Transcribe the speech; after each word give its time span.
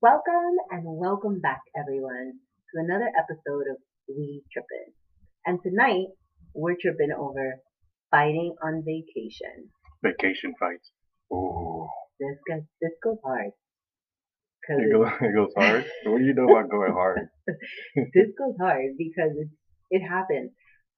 Welcome 0.00 0.54
and 0.70 0.84
welcome 0.84 1.40
back, 1.40 1.60
everyone, 1.76 2.34
to 2.70 2.80
another 2.80 3.10
episode 3.18 3.64
of 3.68 3.78
We 4.08 4.44
Trippin'. 4.52 4.94
And 5.44 5.58
tonight, 5.60 6.06
we're 6.54 6.76
tripping 6.80 7.10
over 7.10 7.56
fighting 8.08 8.54
on 8.62 8.84
vacation. 8.86 9.70
Vacation 10.00 10.54
fights. 10.60 10.92
Oh. 11.32 11.88
This 12.20 12.36
goes, 12.48 12.62
this 12.80 12.92
goes 13.02 13.16
hard. 13.24 13.50
It 14.68 14.92
goes, 14.92 15.10
it 15.20 15.34
goes 15.34 15.52
hard. 15.56 15.84
what 16.04 16.18
do 16.18 16.24
you 16.24 16.34
know 16.34 16.44
about 16.44 16.70
going 16.70 16.92
hard? 16.92 17.28
this 17.48 18.30
goes 18.38 18.54
hard 18.60 18.94
because 18.96 19.32
it, 19.36 19.48
it 19.90 20.08
happens. 20.08 20.52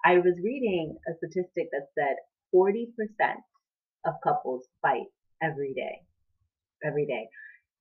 I 0.04 0.16
was 0.16 0.34
reading 0.44 0.94
a 1.08 1.16
statistic 1.16 1.70
that 1.72 1.88
said 1.98 2.16
40% 2.54 2.84
of 4.04 4.12
couples 4.22 4.66
fight 4.82 5.08
every 5.42 5.72
day. 5.72 6.02
Every 6.84 7.06
day. 7.06 7.28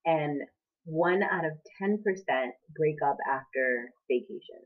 And 0.05 0.43
one 0.85 1.21
out 1.23 1.45
of 1.45 1.53
10% 1.81 1.97
break 2.75 2.97
up 3.05 3.17
after 3.29 3.91
vacation. 4.09 4.61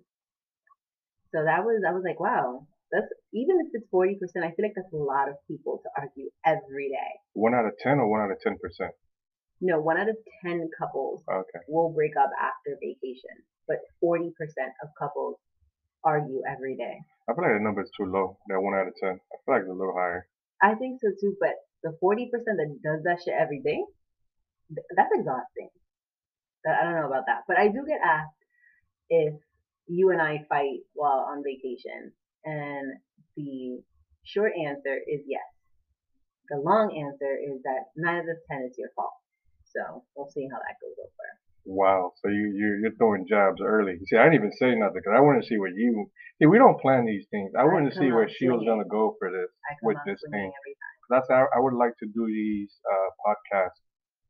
So 1.34 1.44
that 1.44 1.66
was, 1.66 1.82
I 1.88 1.92
was 1.92 2.04
like, 2.06 2.20
wow, 2.20 2.68
that's, 2.92 3.10
even 3.34 3.58
if 3.66 3.74
it's 3.74 3.88
40%, 3.90 4.16
I 4.46 4.54
feel 4.54 4.66
like 4.70 4.78
that's 4.78 4.94
a 4.94 4.98
lot 4.98 5.28
of 5.30 5.36
people 5.50 5.82
to 5.82 5.90
argue 5.98 6.30
every 6.46 6.90
day. 6.90 7.12
One 7.34 7.56
out 7.56 7.66
of 7.66 7.74
ten 7.82 7.98
or 7.98 8.08
one 8.08 8.22
out 8.22 8.30
of 8.32 8.38
ten 8.42 8.58
percent? 8.62 8.92
No, 9.62 9.80
one 9.80 9.98
out 9.98 10.10
of 10.10 10.18
10 10.46 10.70
couples 10.78 11.24
Okay. 11.26 11.64
will 11.70 11.90
break 11.94 12.12
up 12.20 12.30
after 12.38 12.78
vacation, 12.84 13.34
but 13.68 13.78
40% 14.04 14.30
of 14.84 14.90
couples 15.00 15.38
argue 16.04 16.42
every 16.46 16.76
day. 16.76 17.00
I 17.30 17.34
feel 17.34 17.44
like 17.48 17.56
the 17.58 17.64
number 17.64 17.82
is 17.82 17.90
too 17.96 18.04
low. 18.06 18.38
That 18.50 18.60
one 18.60 18.76
out 18.76 18.88
of 18.88 18.94
ten. 19.00 19.16
I 19.18 19.36
feel 19.46 19.54
like 19.56 19.64
it's 19.64 19.72
a 19.72 19.80
little 19.80 19.96
higher. 19.96 20.28
I 20.62 20.76
think 20.76 21.00
so 21.02 21.10
too, 21.16 21.36
but 21.40 21.56
the 21.82 21.96
40% 22.04 22.30
that 22.30 22.70
does 22.84 23.02
that 23.08 23.24
shit 23.24 23.34
every 23.40 23.60
day, 23.64 23.80
th- 24.70 24.88
that's 24.96 25.12
exhausting. 25.16 25.70
I 26.72 26.84
don't 26.84 26.96
know 26.96 27.08
about 27.08 27.26
that. 27.28 27.44
But 27.48 27.58
I 27.58 27.68
do 27.68 27.84
get 27.88 28.00
asked 28.04 28.40
if 29.10 29.34
you 29.88 30.12
and 30.12 30.22
I 30.22 30.46
fight 30.48 30.88
while 30.94 31.28
on 31.30 31.44
vacation. 31.44 32.12
And 32.46 33.00
the 33.36 33.82
short 34.24 34.54
answer 34.56 34.96
is 35.08 35.22
yes. 35.28 35.44
The 36.50 36.60
long 36.60 36.92
answer 36.92 37.36
is 37.36 37.62
that 37.64 37.92
nine 37.96 38.20
of 38.20 38.26
the 38.26 38.36
10 38.52 38.68
is 38.70 38.76
your 38.78 38.90
fault. 38.96 39.16
So 39.66 40.04
we'll 40.16 40.30
see 40.30 40.48
how 40.52 40.60
that 40.60 40.78
goes 40.80 40.96
over. 41.00 41.28
Wow. 41.66 42.12
So 42.22 42.28
you 42.28 42.52
you 42.56 42.80
you're 42.82 42.96
throwing 43.00 43.26
jobs 43.28 43.62
early. 43.64 43.96
See, 44.06 44.18
I 44.18 44.24
didn't 44.26 44.36
even 44.36 44.52
say 44.60 44.76
nothing 44.76 45.00
because 45.00 45.16
I 45.16 45.22
wanted 45.22 45.42
to 45.44 45.48
see 45.48 45.58
what 45.58 45.72
you. 45.76 46.12
See, 46.38 46.46
we 46.46 46.58
don't 46.58 46.80
plan 46.80 47.06
these 47.06 47.26
things. 47.32 47.52
I 47.58 47.62
I 47.62 47.66
wanted 47.66 47.92
to 47.92 47.96
see 47.96 48.12
where 48.12 48.28
she 48.28 48.50
was 48.50 48.64
gonna 48.68 48.88
go 48.88 49.16
for 49.18 49.32
this. 49.32 49.48
With 49.82 49.98
this 50.06 50.20
thing. 50.30 50.52
That's 51.10 51.28
how 51.30 51.48
I 51.56 51.60
would 51.60 51.74
like 51.74 51.96
to 52.00 52.08
do 52.08 52.28
these 52.28 52.76
uh, 52.84 53.10
podcasts 53.24 53.80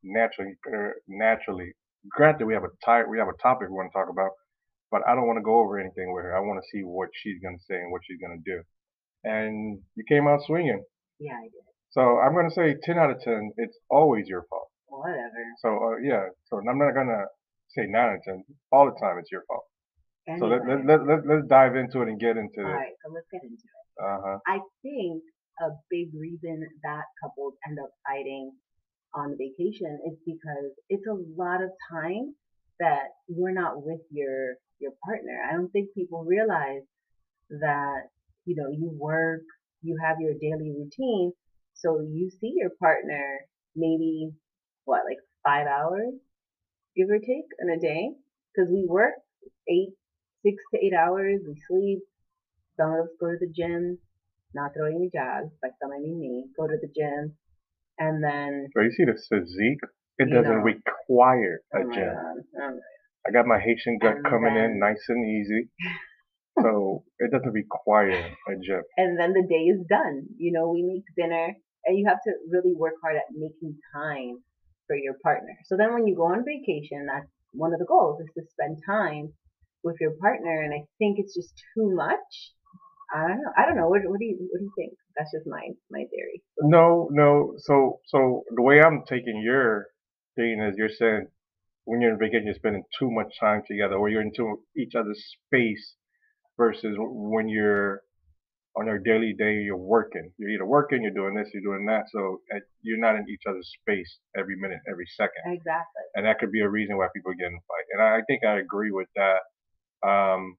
naturally. 0.03 0.55
Uh, 0.67 0.93
naturally. 1.07 1.73
Granted, 2.09 2.45
we 2.45 2.53
have 2.53 2.63
a 2.63 2.73
type, 2.85 3.05
we 3.09 3.17
have 3.17 3.27
a 3.27 3.41
topic 3.41 3.69
we 3.69 3.75
want 3.75 3.91
to 3.91 3.97
talk 3.97 4.09
about, 4.09 4.31
but 4.91 5.01
I 5.07 5.15
don't 5.15 5.27
want 5.27 5.37
to 5.37 5.43
go 5.43 5.59
over 5.59 5.79
anything 5.79 6.13
with 6.13 6.23
her. 6.23 6.35
I 6.35 6.41
want 6.41 6.59
to 6.61 6.67
see 6.71 6.83
what 6.83 7.09
she's 7.13 7.41
gonna 7.41 7.61
say 7.67 7.75
and 7.75 7.91
what 7.91 8.01
she's 8.05 8.19
gonna 8.19 8.41
do. 8.43 8.61
And 9.23 9.79
you 9.95 10.03
came 10.07 10.27
out 10.27 10.43
swinging. 10.45 10.83
Yeah, 11.19 11.33
I 11.39 11.47
did. 11.47 11.63
So 11.91 12.19
I'm 12.19 12.35
gonna 12.35 12.51
say 12.51 12.75
10 12.83 12.97
out 12.97 13.11
of 13.11 13.21
10. 13.21 13.53
It's 13.57 13.77
always 13.89 14.27
your 14.27 14.43
fault. 14.49 14.67
Whatever. 14.87 15.43
So 15.61 15.69
uh, 15.69 15.97
yeah. 16.03 16.27
So 16.49 16.57
I'm 16.57 16.77
not 16.77 16.93
gonna 16.93 17.25
say 17.69 17.87
9 17.87 17.95
out 17.95 18.15
of 18.15 18.23
10. 18.23 18.43
All 18.71 18.85
the 18.85 18.99
time, 18.99 19.17
it's 19.19 19.31
your 19.31 19.43
fault. 19.47 19.63
So 20.39 20.47
let, 20.47 20.63
let, 20.63 20.85
let, 20.87 20.99
let, 21.03 21.19
let's 21.27 21.47
dive 21.51 21.75
into 21.75 21.99
it 22.01 22.07
and 22.07 22.17
get 22.17 22.37
into 22.39 22.63
it. 22.63 22.71
right, 22.71 22.95
so 23.03 23.11
let's 23.11 23.27
get 23.27 23.43
into 23.43 23.59
it. 23.59 23.85
Uh 23.99 24.19
huh. 24.23 24.37
I 24.47 24.59
think 24.81 25.19
a 25.59 25.69
big 25.91 26.15
reason 26.15 26.63
that 26.83 27.03
couples 27.21 27.53
end 27.67 27.77
up 27.77 27.91
fighting 28.07 28.51
on 29.15 29.37
vacation 29.37 29.99
is 30.07 30.17
because 30.25 30.71
it's 30.89 31.07
a 31.07 31.17
lot 31.37 31.61
of 31.61 31.69
time 31.91 32.35
that 32.79 33.13
you're 33.27 33.53
not 33.53 33.83
with 33.83 34.01
your 34.11 34.55
your 34.79 34.91
partner. 35.05 35.39
I 35.49 35.53
don't 35.53 35.69
think 35.71 35.93
people 35.93 36.25
realize 36.25 36.83
that 37.49 38.09
you 38.45 38.55
know 38.55 38.69
you 38.69 38.91
work, 38.97 39.43
you 39.81 39.97
have 40.03 40.17
your 40.19 40.33
daily 40.33 40.71
routine, 40.71 41.31
so 41.73 41.99
you 42.01 42.29
see 42.41 42.53
your 42.55 42.71
partner 42.79 43.39
maybe 43.75 44.31
what 44.85 45.01
like 45.05 45.17
five 45.45 45.67
hours, 45.67 46.13
give 46.95 47.09
or 47.09 47.19
take, 47.19 47.49
in 47.59 47.69
a 47.69 47.79
day, 47.79 48.09
because 48.53 48.69
we 48.71 48.85
work 48.87 49.13
eight, 49.69 49.93
six 50.45 50.61
to 50.73 50.79
eight 50.85 50.93
hours, 50.93 51.41
we 51.47 51.55
sleep. 51.67 51.99
Some 52.77 52.91
of 52.91 53.05
us 53.05 53.09
go 53.19 53.27
to 53.27 53.37
the 53.39 53.51
gym, 53.53 53.99
not 54.53 54.71
throwing 54.75 54.95
any 54.95 55.09
jobs, 55.13 55.51
by 55.61 55.69
some 55.81 55.91
I 55.91 55.99
mean 55.99 56.19
me, 56.19 56.45
go 56.57 56.67
to 56.67 56.77
the 56.81 56.89
gym, 56.95 57.35
and 57.99 58.23
then 58.23 58.67
But 58.73 58.81
you 58.81 58.91
see 58.91 59.05
the 59.05 59.13
physique? 59.29 59.79
It 60.19 60.29
doesn't 60.29 60.59
know. 60.59 60.71
require 60.73 61.61
a 61.73 61.79
oh 61.79 61.91
gym. 61.93 62.15
Um, 62.61 62.79
I 63.27 63.31
got 63.31 63.45
my 63.47 63.59
Haitian 63.59 63.97
gut 63.99 64.17
And 64.17 64.25
coming 64.25 64.53
then- 64.53 64.71
in 64.71 64.79
nice 64.79 65.03
and 65.09 65.25
easy. 65.25 65.69
So 66.61 67.03
it 67.17 67.31
doesn't 67.31 67.51
require 67.51 68.11
a 68.11 68.53
gym. 68.61 68.83
and 68.97 69.19
then 69.19 69.33
the 69.33 69.41
day 69.49 69.63
is 69.73 69.81
done. 69.89 70.27
You 70.37 70.51
know, 70.53 70.69
we 70.69 70.83
make 70.83 71.01
dinner, 71.17 71.47
and 71.85 71.97
you 71.97 72.05
have 72.07 72.21
to 72.27 72.31
really 72.51 72.75
work 72.75 72.93
hard 73.01 73.15
at 73.15 73.23
making 73.33 73.75
time 73.91 74.37
for 74.85 74.95
your 74.95 75.15
partner. 75.23 75.55
So 75.65 75.77
then 75.77 75.95
when 75.95 76.05
you 76.05 76.15
go 76.15 76.25
on 76.25 76.45
vacation, 76.45 77.07
that's 77.11 77.25
one 77.53 77.73
of 77.73 77.79
the 77.79 77.85
goals 77.89 78.21
is 78.21 78.29
to 78.37 78.43
spend 78.51 78.77
time 78.85 79.33
with 79.83 79.95
your 79.99 80.11
partner. 80.21 80.61
And 80.61 80.75
I 80.75 80.85
think 80.99 81.17
it's 81.17 81.33
just 81.33 81.53
too 81.73 81.89
much. 81.95 82.31
I 83.13 83.27
don't 83.27 83.37
know. 83.37 83.51
I 83.57 83.65
don't 83.65 83.77
know. 83.77 83.87
What, 83.87 84.01
what 84.05 84.19
do 84.19 84.25
you 84.25 84.37
What 84.51 84.59
do 84.59 84.65
you 84.65 84.71
think? 84.75 84.93
That's 85.15 85.31
just 85.31 85.45
my 85.47 85.61
my 85.91 86.05
theory. 86.09 86.41
No, 86.61 87.07
no. 87.11 87.53
So 87.57 87.99
so 88.07 88.43
the 88.55 88.61
way 88.61 88.81
I'm 88.81 89.03
taking 89.07 89.41
your 89.43 89.87
thing 90.35 90.59
is 90.67 90.75
you're 90.77 90.89
saying 90.89 91.27
when 91.85 92.01
you're 92.01 92.13
on 92.13 92.19
vacation, 92.19 92.45
you're 92.45 92.55
spending 92.55 92.83
too 92.97 93.11
much 93.11 93.27
time 93.39 93.61
together, 93.67 93.95
or 93.95 94.09
you're 94.09 94.21
into 94.21 94.61
each 94.77 94.95
other's 94.95 95.21
space, 95.47 95.95
versus 96.57 96.95
when 96.97 97.49
you're 97.49 98.01
on 98.75 98.87
your 98.87 98.99
daily 98.99 99.35
day, 99.37 99.61
you're 99.61 99.77
working. 99.77 100.31
You're 100.37 100.49
either 100.49 100.65
working, 100.65 101.03
you're 101.03 101.13
doing 101.13 101.35
this, 101.35 101.49
you're 101.53 101.61
doing 101.61 101.85
that. 101.85 102.05
So 102.11 102.41
uh, 102.53 102.59
you're 102.81 102.99
not 102.99 103.15
in 103.15 103.25
each 103.29 103.43
other's 103.47 103.69
space 103.81 104.17
every 104.35 104.55
minute, 104.57 104.79
every 104.89 105.05
second. 105.15 105.45
Exactly. 105.45 106.01
and 106.15 106.25
that 106.25 106.39
could 106.39 106.51
be 106.51 106.61
a 106.61 106.69
reason 106.69 106.97
why 106.97 107.07
people 107.15 107.33
get 107.37 107.47
in 107.47 107.53
a 107.53 107.65
fight. 107.69 107.85
And 107.93 108.01
I, 108.01 108.17
I 108.17 108.21
think 108.25 108.43
I 108.43 108.59
agree 108.59 108.91
with 108.91 109.07
that. 109.15 109.41
Um, 110.07 110.57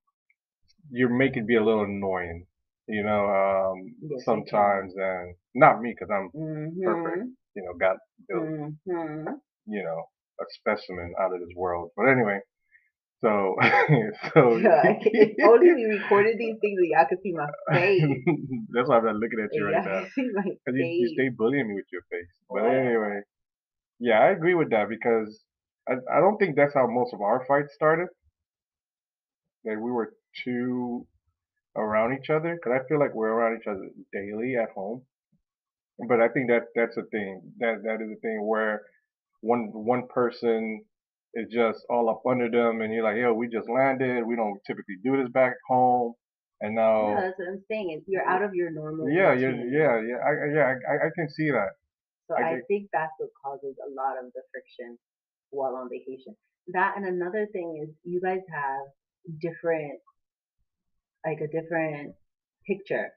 you're 0.91 1.15
making 1.15 1.47
me 1.47 1.56
a 1.56 1.65
little 1.65 1.84
annoying, 1.84 2.47
you 2.89 3.03
know, 3.03 3.27
um, 3.28 3.95
sometimes, 4.25 4.93
and 4.97 5.34
not 5.55 5.81
me 5.81 5.95
because 5.95 6.11
I'm, 6.12 6.31
Mm-hmm. 6.34 6.83
Perfect. 6.84 7.28
you 7.55 7.62
know, 7.62 7.75
got 7.78 7.97
built, 8.28 8.43
Mm-hmm. 8.43 9.34
you 9.67 9.83
know, 9.83 10.05
a 10.41 10.45
specimen 10.50 11.15
out 11.21 11.33
of 11.34 11.41
this 11.41 11.55
world. 11.56 11.91
But 11.97 12.09
anyway, 12.09 12.41
so, 13.22 13.56
so 14.34 14.59
Yeah, 14.62 14.83
if 15.00 15.37
only 15.49 15.72
we 15.75 15.84
recorded 16.00 16.39
these 16.39 16.56
things 16.61 16.78
and 16.78 16.89
y'all 16.91 17.06
could 17.09 17.19
see 17.22 17.33
my 17.33 17.47
face. 17.72 18.03
that's 18.75 18.89
why 18.89 18.99
I'm 18.99 19.05
not 19.05 19.16
looking 19.16 19.41
at 19.43 19.55
you 19.55 19.66
right 19.66 19.84
now. 19.84 20.01
could 20.01 20.12
see 20.15 20.31
my 20.34 20.43
'Cause 20.43 20.75
you, 20.77 20.84
you 20.99 21.09
stay 21.15 21.28
bullying 21.28 21.69
me 21.69 21.75
with 21.75 21.87
your 21.93 22.03
face. 22.11 22.28
But 22.49 22.62
Whatever. 22.62 22.81
anyway, 22.89 23.21
yeah, 24.01 24.21
I 24.21 24.28
agree 24.31 24.55
with 24.55 24.71
that 24.71 24.89
because 24.89 25.43
I, 25.89 25.95
I 26.12 26.21
don't 26.21 26.39
think 26.39 26.56
that's 26.56 26.75
how 26.75 26.87
most 26.87 27.15
of 27.15 27.21
our 27.22 27.45
fights 27.47 27.75
started. 27.75 28.09
That 29.65 29.81
we 29.81 29.91
were 29.91 30.15
too 30.45 31.06
around 31.77 32.17
each 32.19 32.31
other 32.31 32.55
because 32.56 32.81
I 32.81 32.89
feel 32.89 32.99
like 32.99 33.15
we're 33.15 33.28
around 33.33 33.59
each 33.61 33.67
other 33.67 33.89
daily 34.12 34.56
at 34.56 34.71
home. 34.75 35.03
But 36.09 36.21
I 36.21 36.28
think 36.28 36.49
that 36.49 36.65
that's 36.75 36.97
a 36.97 37.05
thing. 37.11 37.53
That 37.59 37.83
that 37.84 38.03
is 38.03 38.11
a 38.17 38.21
thing 38.21 38.47
where 38.47 38.83
one 39.41 39.71
one 39.72 40.09
person 40.09 40.84
is 41.34 41.47
just 41.53 41.78
all 41.91 42.11
up 42.11 42.22
under 42.28 42.50
them, 42.50 42.81
and 42.81 42.93
you're 42.93 43.05
like, 43.05 43.17
yo, 43.17 43.33
we 43.34 43.49
just 43.49 43.69
landed. 43.69 44.25
We 44.27 44.37
don't 44.37 44.59
typically 44.67 44.97
do 45.05 45.17
this 45.22 45.31
back 45.33 45.55
home, 45.69 46.15
and 46.61 46.75
No, 46.75 47.15
now. 47.15 47.21
that's 47.21 47.39
what 47.39 47.49
I'm 47.49 47.62
saying. 47.71 48.03
You're 48.06 48.27
out 48.28 48.43
of 48.43 48.55
your 48.55 48.71
normal. 48.71 49.09
Yeah, 49.11 49.31
routine. 49.31 49.71
yeah, 49.72 50.01
yeah, 50.03 50.19
I, 50.25 50.31
I- 50.31 50.53
yeah, 50.55 50.75
I, 50.91 51.06
I 51.06 51.11
can 51.15 51.28
see 51.31 51.51
that. 51.51 51.71
So 52.28 52.34
I 52.37 52.56
I, 52.56 52.61
think 52.69 52.89
that's 52.93 53.12
what 53.19 53.31
causes 53.45 53.77
a 53.78 53.91
lot 53.95 54.16
of 54.19 54.33
the 54.34 54.43
friction 54.51 54.99
while 55.51 55.77
on 55.77 55.89
vacation. 55.91 56.34
That 56.72 56.95
and 56.97 57.04
another 57.07 57.47
thing 57.53 57.84
is 57.84 57.95
you 58.03 58.21
guys 58.21 58.41
have 58.51 58.86
different, 59.41 60.01
like 61.24 61.41
a 61.41 61.48
different 61.48 62.15
picture 62.66 63.09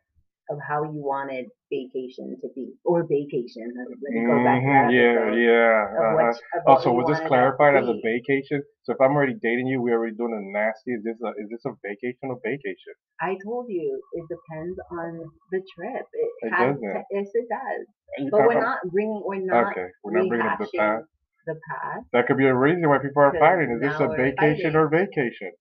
of 0.50 0.58
how 0.68 0.84
you 0.84 0.96
wanted 1.04 1.46
vacation 1.70 2.38
to 2.42 2.48
be 2.56 2.72
or 2.86 3.04
vacation. 3.04 3.68
Let 3.76 3.88
me 4.16 4.24
go 4.26 4.40
back 4.44 4.64
to 4.64 4.68
that 4.72 4.88
Mhm, 4.88 4.96
Yeah, 4.96 5.36
yeah. 5.36 5.78
Uh-huh. 6.00 6.16
what, 6.16 6.36
Oh, 6.68 6.80
so 6.84 6.94
was 6.94 7.08
this 7.08 7.20
clarified 7.28 7.76
as 7.76 7.88
a 7.88 8.00
vacation? 8.04 8.64
So 8.84 8.94
if 8.94 9.02
I'm 9.02 9.12
already 9.16 9.36
dating 9.36 9.68
you, 9.68 9.82
we're 9.82 9.98
already 10.00 10.16
doing 10.16 10.34
a 10.34 10.42
nasty. 10.58 10.94
Is 10.94 11.04
this 11.04 11.20
a 11.22 11.30
is 11.42 11.50
this 11.52 11.64
a 11.66 11.74
vacation 11.84 12.32
or 12.32 12.40
vacation? 12.44 12.96
I 13.20 13.36
told 13.44 13.66
you 13.68 14.02
it 14.14 14.26
depends 14.32 14.80
on 14.92 15.10
the 15.52 15.62
trip. 15.76 16.06
It, 16.14 16.30
It 16.48 16.50
has 16.54 16.76
doesn't. 16.80 17.06
yes, 17.12 17.28
it 17.34 17.48
does. 17.50 17.84
But 18.32 18.48
we're 18.48 18.62
not 18.62 18.80
bringing. 18.92 19.22
We're 19.26 19.44
not 19.44 19.72
okay. 19.72 19.90
We're 20.04 20.16
not 20.20 20.30
bringing 20.30 20.48
up 20.48 20.60
the 20.60 20.70
past. 20.80 21.06
the 21.46 21.60
past. 21.70 22.06
That 22.14 22.28
could 22.28 22.38
be 22.38 22.46
a 22.48 22.56
reason 22.56 22.88
why 22.88 23.00
people 23.00 23.22
are 23.24 23.36
fighting. 23.38 23.72
Is 23.76 23.82
this 23.82 24.00
a 24.00 24.08
vacation 24.08 24.38
fighting. 24.38 24.76
or 24.76 24.88
vacation? 24.88 25.52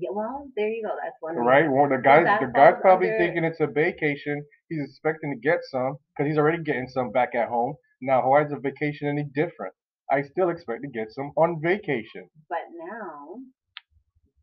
Yeah, 0.00 0.10
well, 0.12 0.48
there 0.56 0.68
you 0.68 0.82
go. 0.82 0.94
That's 1.02 1.16
one. 1.20 1.36
Right? 1.36 1.70
Well, 1.70 1.88
the 1.88 2.00
guy's 2.02 2.24
that 2.24 2.40
the 2.40 2.46
guy's 2.54 2.74
probably 2.80 3.08
under- 3.12 3.18
thinking 3.18 3.44
it's 3.44 3.60
a 3.60 3.66
vacation. 3.66 4.44
He's 4.68 4.82
expecting 4.88 5.34
to 5.34 5.38
get 5.40 5.58
some 5.70 5.96
because 6.16 6.28
he's 6.30 6.38
already 6.38 6.62
getting 6.62 6.88
some 6.88 7.10
back 7.12 7.34
at 7.34 7.48
home. 7.48 7.74
Now, 8.00 8.28
why 8.28 8.44
is 8.44 8.52
a 8.52 8.58
vacation 8.58 9.08
any 9.08 9.24
different? 9.34 9.74
I 10.10 10.22
still 10.22 10.48
expect 10.48 10.82
to 10.82 10.88
get 10.88 11.12
some 11.12 11.32
on 11.36 11.60
vacation. 11.62 12.24
But 12.48 12.64
now, 12.72 13.36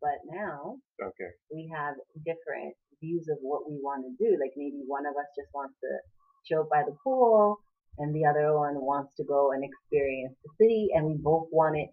but 0.00 0.18
now 0.30 0.76
Okay. 1.02 1.30
we 1.52 1.70
have 1.74 1.94
different 2.24 2.74
views 3.02 3.26
of 3.28 3.38
what 3.42 3.68
we 3.68 3.76
want 3.82 4.04
to 4.06 4.12
do. 4.24 4.30
Like 4.40 4.52
maybe 4.56 4.80
one 4.86 5.06
of 5.06 5.14
us 5.16 5.26
just 5.36 5.48
wants 5.52 5.74
to 5.82 5.90
chill 6.46 6.66
by 6.70 6.82
the 6.86 6.96
pool 7.02 7.58
and 7.98 8.14
the 8.14 8.24
other 8.24 8.56
one 8.56 8.80
wants 8.80 9.14
to 9.16 9.24
go 9.24 9.52
and 9.52 9.62
experience 9.64 10.34
the 10.44 10.50
city 10.60 10.88
and 10.94 11.04
we 11.06 11.16
both 11.18 11.48
want 11.50 11.76
it 11.76 11.90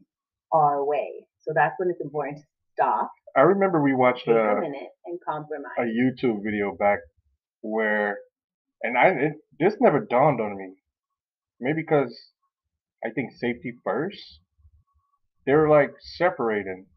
our 0.52 0.86
way. 0.86 1.26
So 1.42 1.52
that's 1.54 1.74
when 1.78 1.90
it's 1.90 2.02
important 2.02 2.38
to 2.38 2.44
stop, 2.76 3.12
I 3.36 3.42
remember 3.42 3.82
we 3.82 3.94
watched 3.94 4.28
a 4.28 4.32
a 4.32 4.62
minute 4.62 4.90
and 5.06 5.20
a. 5.78 5.82
YouTube 5.82 6.44
video 6.44 6.76
back 6.76 7.00
where, 7.62 8.20
and 8.84 8.98
I 8.98 9.08
it, 9.10 9.34
this 9.60 9.76
never 9.82 10.00
dawned 10.00 10.40
on 10.40 10.58
me. 10.58 10.76
Maybe 11.60 11.82
because 11.82 12.16
I 13.04 13.10
think 13.10 13.32
safety 13.34 13.74
first. 13.84 14.40
They 15.46 15.54
were 15.54 15.70
like 15.70 15.92
separating, 16.18 16.88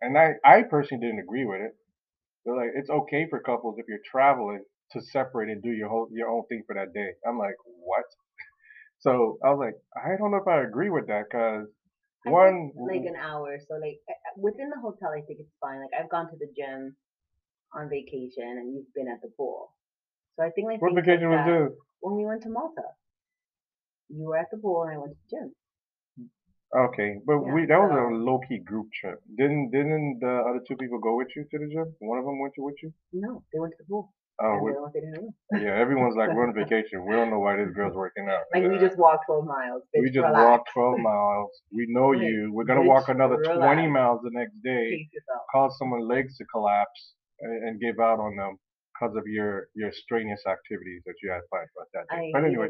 and 0.00 0.16
I 0.16 0.34
I 0.44 0.62
personally 0.62 1.06
didn't 1.06 1.20
agree 1.20 1.44
with 1.44 1.60
it. 1.60 1.74
They're 2.44 2.56
like 2.56 2.70
it's 2.74 2.90
okay 2.90 3.26
for 3.28 3.40
couples 3.40 3.76
if 3.78 3.86
you're 3.88 3.98
traveling 4.10 4.64
to 4.92 5.00
separate 5.00 5.48
and 5.48 5.62
do 5.62 5.70
your 5.70 5.88
whole 5.88 6.08
your 6.12 6.28
own 6.28 6.44
thing 6.48 6.62
for 6.66 6.74
that 6.74 6.94
day. 6.94 7.10
I'm 7.26 7.38
like 7.38 7.56
what? 7.64 8.04
So 9.00 9.36
I 9.44 9.50
was 9.50 9.58
like 9.58 9.74
I 9.96 10.16
don't 10.16 10.30
know 10.30 10.36
if 10.36 10.46
I 10.46 10.62
agree 10.62 10.88
with 10.88 11.08
that 11.08 11.24
because 11.28 11.66
one 12.24 12.72
like 12.86 13.02
an 13.04 13.16
hour. 13.16 13.58
So 13.68 13.74
like 13.76 14.00
within 14.36 14.70
the 14.70 14.80
hotel, 14.80 15.10
I 15.10 15.22
think 15.22 15.40
it's 15.40 15.56
fine. 15.60 15.80
Like 15.80 15.94
I've 15.98 16.10
gone 16.10 16.30
to 16.30 16.36
the 16.36 16.48
gym 16.56 16.96
on 17.74 17.88
vacation 17.90 18.44
and 18.58 18.74
you've 18.74 18.92
been 18.94 19.08
at 19.08 19.22
the 19.22 19.30
pool. 19.36 19.74
So 20.36 20.44
I 20.44 20.50
think 20.50 20.68
like 20.68 20.80
what 20.80 20.94
like 21.04 21.04
vacation 21.04 21.30
was 21.30 21.44
that 21.44 21.46
this? 21.46 21.78
when 22.00 22.16
we 22.16 22.24
went 22.26 22.42
to 22.44 22.50
Malta. 22.50 22.82
You 24.10 24.28
were 24.28 24.36
at 24.36 24.48
the 24.52 24.58
pool 24.58 24.84
and 24.84 24.92
I 24.92 24.98
went 24.98 25.14
to 25.14 25.18
the 25.28 25.36
gym. 25.36 25.56
Okay, 26.76 27.18
but 27.24 27.38
Yeah. 27.40 27.52
we 27.52 27.64
that 27.64 27.78
was 27.78 27.92
a 27.94 28.14
So 28.14 28.14
low 28.14 28.38
key 28.40 28.58
group 28.58 28.92
trip. 28.92 29.22
Didn't 29.36 29.70
didn't 29.70 30.18
the 30.20 30.44
other 30.48 30.60
two 30.68 30.76
people 30.76 30.98
go 30.98 31.16
with 31.16 31.28
you 31.34 31.44
to 31.50 31.58
the 31.58 31.66
gym? 31.72 31.96
One 32.00 32.18
of 32.18 32.26
them 32.26 32.38
went 32.40 32.54
to 32.56 32.62
with 32.62 32.76
you? 32.82 32.92
no, 33.12 33.44
they 33.52 33.58
went 33.60 33.72
to 33.72 33.78
the 33.78 33.88
pool 33.88 34.12
Oh, 34.40 34.58
we, 34.62 34.72
the 34.72 34.76
other 34.76 34.82
one 34.82 34.90
stayed 34.90 35.04
in 35.04 35.14
her 35.14 35.20
room. 35.20 35.34
yeah. 35.60 35.78
Everyone's 35.78 36.16
like 36.16 36.32
we're 36.34 36.48
on 36.48 36.54
vacation. 36.64 37.04
We 37.06 37.14
don't 37.14 37.30
know 37.30 37.38
why 37.38 37.56
this 37.56 37.70
girl's 37.74 37.94
working 37.94 38.28
out. 38.28 38.42
Like 38.52 38.70
we 38.70 38.78
just 38.78 38.98
walked 38.98 39.26
12 39.26 39.44
miles. 39.44 39.82
We 39.94 40.08
just 40.10 40.24
relax. 40.24 40.44
walked 40.44 40.70
12 40.72 40.98
miles. 40.98 41.50
We 41.70 41.86
know 41.88 42.12
you. 42.12 42.50
We're 42.52 42.64
gonna 42.64 42.82
walk 42.82 43.06
bitch, 43.06 43.14
another 43.14 43.36
20 43.42 43.86
miles 43.88 44.20
the 44.22 44.30
next 44.32 44.54
day. 44.62 45.08
Cause 45.52 45.76
someone's 45.78 46.08
legs 46.08 46.36
to 46.38 46.44
collapse 46.46 47.14
and, 47.40 47.68
and 47.68 47.80
give 47.80 48.00
out 48.00 48.18
on 48.18 48.36
them 48.36 48.56
because 48.92 49.16
of 49.16 49.24
your 49.26 49.68
your 49.74 49.92
strenuous 49.92 50.42
activities 50.46 51.02
that 51.06 51.14
you 51.22 51.30
had 51.30 51.40
planned 51.50 51.68
for 51.74 51.86
that 51.92 52.06
I 52.10 52.20
day. 52.20 52.30
But 52.32 52.44
anyway, 52.44 52.68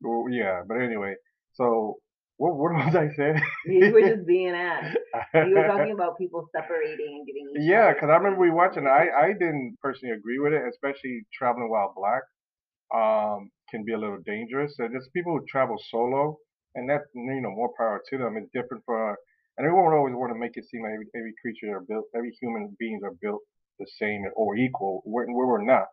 well, 0.00 0.26
yeah. 0.30 0.62
But 0.66 0.76
anyway, 0.76 1.14
so 1.54 1.98
what 2.36 2.56
what 2.56 2.72
was 2.86 2.94
I 2.96 3.08
saying? 3.16 3.40
You 3.66 3.92
were 3.92 4.00
just 4.02 4.26
being 4.26 4.54
ass. 4.54 4.94
You 5.34 5.54
were 5.54 5.66
talking 5.66 5.92
about 5.92 6.18
people 6.18 6.48
separating 6.52 7.18
and 7.18 7.26
giving 7.26 7.48
each 7.54 7.68
Yeah, 7.70 7.92
because 7.92 8.10
I 8.10 8.16
remember 8.16 8.40
we 8.40 8.50
watching. 8.50 8.86
I 8.86 9.08
I 9.10 9.32
didn't 9.32 9.76
personally 9.82 10.14
agree 10.14 10.38
with 10.38 10.52
it, 10.52 10.62
especially 10.68 11.26
traveling 11.32 11.70
while 11.70 11.92
black. 11.96 12.22
Um, 12.94 13.50
can 13.70 13.84
be 13.84 13.92
a 13.92 13.98
little 13.98 14.20
dangerous. 14.24 14.74
And 14.78 14.92
there's 14.92 15.08
people 15.14 15.32
who 15.38 15.44
travel 15.48 15.76
solo, 15.90 16.38
and 16.74 16.88
that 16.90 17.02
you 17.14 17.40
know 17.40 17.50
more 17.50 17.70
power 17.76 18.02
to 18.10 18.18
them. 18.18 18.36
It's 18.36 18.50
different 18.52 18.84
for, 18.84 19.16
and 19.56 19.66
everyone 19.66 19.86
would 19.86 19.96
always 19.98 20.14
want 20.14 20.32
to 20.32 20.38
make 20.38 20.56
it 20.56 20.64
seem 20.66 20.82
like 20.82 20.92
every, 20.94 21.06
every 21.16 21.34
creature 21.40 21.76
are 21.76 21.80
built, 21.88 22.06
every 22.14 22.32
human 22.40 22.76
beings 22.78 23.02
are 23.02 23.14
built 23.20 23.40
the 23.78 23.86
same 23.98 24.24
or 24.36 24.56
equal. 24.56 25.02
Where 25.04 25.26
we're 25.28 25.62
not. 25.64 25.86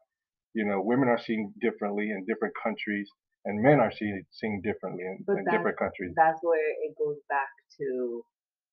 You 0.54 0.66
know, 0.66 0.82
women 0.82 1.08
are 1.08 1.20
seen 1.20 1.54
differently 1.62 2.10
in 2.12 2.26
different 2.26 2.54
countries, 2.62 3.10
and 3.46 3.62
men 3.62 3.80
are 3.80 3.92
seen 3.92 4.26
seen 4.32 4.62
differently 4.64 5.04
in, 5.04 5.26
in 5.28 5.46
different 5.46 5.78
countries. 5.78 6.14
that's 6.16 6.40
where 6.42 6.70
it 6.86 6.94
goes 6.98 7.18
back 7.30 7.50
to 7.78 8.24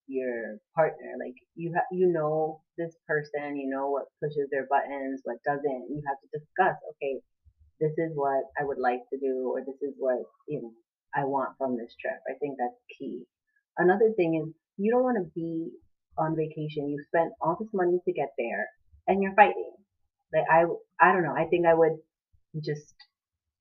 your 0.09 0.59
partner. 0.75 1.15
Like 1.21 1.37
you 1.55 1.73
ha- 1.75 1.93
you 1.93 2.11
know 2.13 2.61
this 2.77 2.95
person, 3.07 3.57
you 3.57 3.69
know 3.69 3.89
what 3.91 4.13
pushes 4.21 4.49
their 4.51 4.67
buttons, 4.69 5.21
what 5.25 5.37
doesn't. 5.45 5.85
You 5.89 6.03
have 6.07 6.19
to 6.21 6.29
discuss. 6.33 6.77
Okay, 6.97 7.21
this 7.81 7.93
is 7.97 8.13
what 8.15 8.45
I 8.59 8.65
would 8.65 8.79
like 8.79 9.01
to 9.13 9.19
do, 9.19 9.53
or 9.55 9.61
this 9.61 9.81
is 9.83 9.95
what 9.99 10.21
you 10.49 10.63
know 10.63 10.73
I 11.15 11.25
want 11.25 11.57
from 11.59 11.77
this 11.77 11.95
trip. 12.01 12.19
I 12.29 12.37
think 12.39 12.57
that's 12.59 12.81
key. 12.99 13.25
Another 13.77 14.13
thing 14.17 14.41
is 14.43 14.55
you 14.77 14.91
don't 14.91 15.05
want 15.05 15.19
to 15.19 15.31
be 15.35 15.71
on 16.17 16.37
vacation. 16.37 16.89
You 16.89 17.05
spent 17.09 17.33
all 17.41 17.57
this 17.61 17.71
money 17.73 18.01
to 18.05 18.13
get 18.13 18.33
there, 18.37 18.67
and 19.07 19.23
you're 19.23 19.35
fighting. 19.35 19.73
Like 20.33 20.45
I 20.51 20.65
I 21.01 21.13
don't 21.13 21.23
know. 21.23 21.37
I 21.37 21.47
think 21.47 21.67
I 21.67 21.75
would 21.75 21.97
just 22.65 22.95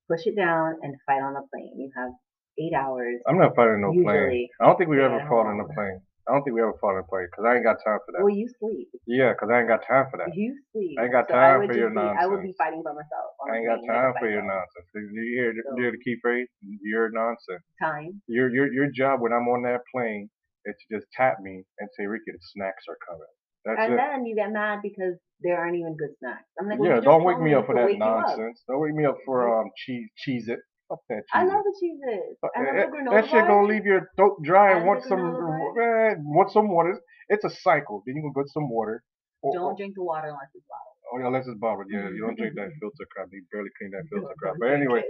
push 0.08 0.26
it 0.26 0.36
down 0.36 0.76
and 0.82 0.94
fight 1.06 1.22
on 1.22 1.34
the 1.34 1.44
plane. 1.52 1.76
You 1.76 1.90
have 1.96 2.10
eight 2.58 2.74
hours 2.74 3.20
I'm 3.28 3.38
not 3.38 3.54
fighting 3.54 3.80
no 3.80 3.92
plane. 3.92 4.04
usually 4.06 4.50
I 4.60 4.66
don't 4.66 4.76
think 4.76 4.90
we 4.90 5.00
ever 5.02 5.20
fought 5.28 5.46
on 5.46 5.60
a 5.60 5.68
plane. 5.74 6.00
I 6.28 6.32
don't 6.36 6.42
think 6.44 6.56
we 6.56 6.60
ever 6.60 6.76
fought 6.80 6.96
on 6.98 7.04
a 7.04 7.08
plane 7.08 7.24
because 7.30 7.44
I 7.48 7.56
ain't 7.56 7.64
got 7.64 7.80
time 7.80 8.00
for 8.04 8.12
that. 8.12 8.20
Well, 8.20 8.34
you 8.34 8.48
sleep. 8.60 8.88
Yeah, 9.06 9.32
because 9.32 9.48
I 9.48 9.60
ain't 9.64 9.68
got 9.72 9.80
time 9.86 10.06
for 10.12 10.18
that. 10.20 10.28
You 10.36 10.52
sleep. 10.72 10.98
I 11.00 11.08
ain't 11.08 11.12
got 11.12 11.24
so 11.28 11.34
I 11.36 11.56
time 11.56 11.58
would 11.64 11.68
for 11.72 11.76
your 11.76 11.88
just 11.88 11.96
be, 11.96 12.04
I 12.20 12.26
would 12.28 12.42
be 12.44 12.52
nonsense. 12.52 12.60
fighting 12.60 12.82
by 12.84 12.92
myself 12.92 13.32
on 13.40 13.44
I 13.48 13.56
ain't 13.56 13.68
got 13.68 13.80
plane 13.80 13.88
like 13.88 13.96
time 13.96 14.12
for 14.20 14.28
your 14.28 14.44
psycho. 14.44 14.52
nonsense. 14.52 14.88
You 14.92 15.24
hear, 15.40 15.50
the- 15.56 15.66
you 15.76 15.80
hear 15.88 15.92
the 15.96 16.02
key 16.04 16.16
phrase? 16.20 16.48
Your 16.84 17.08
nonsense. 17.14 17.64
time. 17.80 18.20
Your 18.28 18.52
your 18.52 18.68
your 18.72 18.88
job 18.92 19.20
when 19.24 19.32
I'm 19.32 19.48
on 19.48 19.62
that 19.64 19.80
plane 19.94 20.28
is 20.66 20.76
to 20.76 20.84
just 21.00 21.06
tap 21.16 21.40
me 21.40 21.64
and 21.80 21.88
say, 21.96 22.04
Ricky, 22.04 22.28
the 22.28 22.38
snacks 22.52 22.84
are 22.92 22.98
coming. 23.08 23.32
That's 23.64 23.80
And 23.80 23.94
it. 23.94 23.96
then 23.96 24.26
you 24.26 24.34
get 24.34 24.52
mad 24.52 24.80
because 24.82 25.14
there 25.40 25.58
aren't 25.58 25.76
even 25.76 25.96
good 25.96 26.10
snacks. 26.18 26.44
I'm 26.58 26.68
like, 26.68 26.78
well, 26.78 26.90
Yeah, 26.90 27.00
don't 27.00 27.24
wake 27.24 27.40
me 27.40 27.54
up 27.54 27.66
for 27.66 27.74
that 27.74 27.96
nonsense. 27.98 28.62
Don't 28.68 28.80
wake 28.80 28.94
me 28.94 29.04
up 29.04 29.18
for 29.24 29.60
um 29.60 29.70
cheese 29.76 30.08
Cheez-It. 30.26 30.58
Fuck 30.88 31.00
that 31.10 31.22
I 31.34 31.42
cheese 31.42 31.52
love 31.52 31.60
it. 31.60 31.64
the 31.68 31.74
cheeses. 31.80 32.36
Uh, 32.42 32.48
I 32.56 32.60
love 32.64 32.68
eh, 32.68 32.72
the 32.72 32.80
eh, 32.80 32.90
granola 32.90 33.10
That 33.20 33.24
shit 33.30 33.46
gonna 33.46 33.66
leave 33.66 33.84
your 33.84 34.08
throat 34.16 34.42
dry. 34.42 34.76
And 34.76 34.86
Want 34.86 35.04
some 35.04 35.20
eh, 35.20 36.14
want 36.24 36.50
some 36.50 36.68
water. 36.70 37.00
It's 37.28 37.44
a 37.44 37.50
cycle. 37.50 38.02
Then 38.06 38.16
you 38.16 38.22
gonna 38.22 38.44
get 38.44 38.50
some 38.52 38.70
water. 38.70 39.04
Or, 39.42 39.54
Don't 39.54 39.62
or, 39.72 39.76
drink 39.76 39.94
the 39.94 40.02
water 40.02 40.28
unless 40.28 40.50
it's 40.54 40.64
bottled. 40.66 40.96
oh, 41.12 41.18
yeah, 41.20 41.26
unless 41.28 41.46
it's 41.46 41.58
bottled. 41.60 41.86
Yeah, 41.90 42.08
you 42.08 42.22
don't 42.26 42.36
drink 42.36 42.54
that 42.56 42.70
filter 42.80 43.06
crap. 43.12 43.28
You 43.30 43.44
barely 43.52 43.70
clean 43.78 43.90
that 43.92 44.02
filter 44.10 44.34
crap. 44.38 44.54
But 44.58 44.70
anyway, 44.72 45.02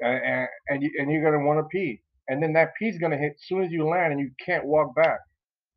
and 0.00 0.18
and, 0.24 0.48
and 0.68 0.82
you 0.82 0.90
and 0.98 1.10
you're 1.12 1.22
gonna 1.22 1.44
want 1.44 1.60
to 1.60 1.68
pee, 1.68 2.02
and 2.28 2.42
then 2.42 2.54
that 2.54 2.72
pee's 2.78 2.98
gonna 2.98 3.18
hit 3.18 3.32
as 3.34 3.42
soon 3.46 3.62
as 3.62 3.70
you 3.70 3.86
land, 3.86 4.12
and 4.12 4.20
you 4.20 4.30
can't 4.44 4.64
walk 4.64 4.96
back. 4.96 5.20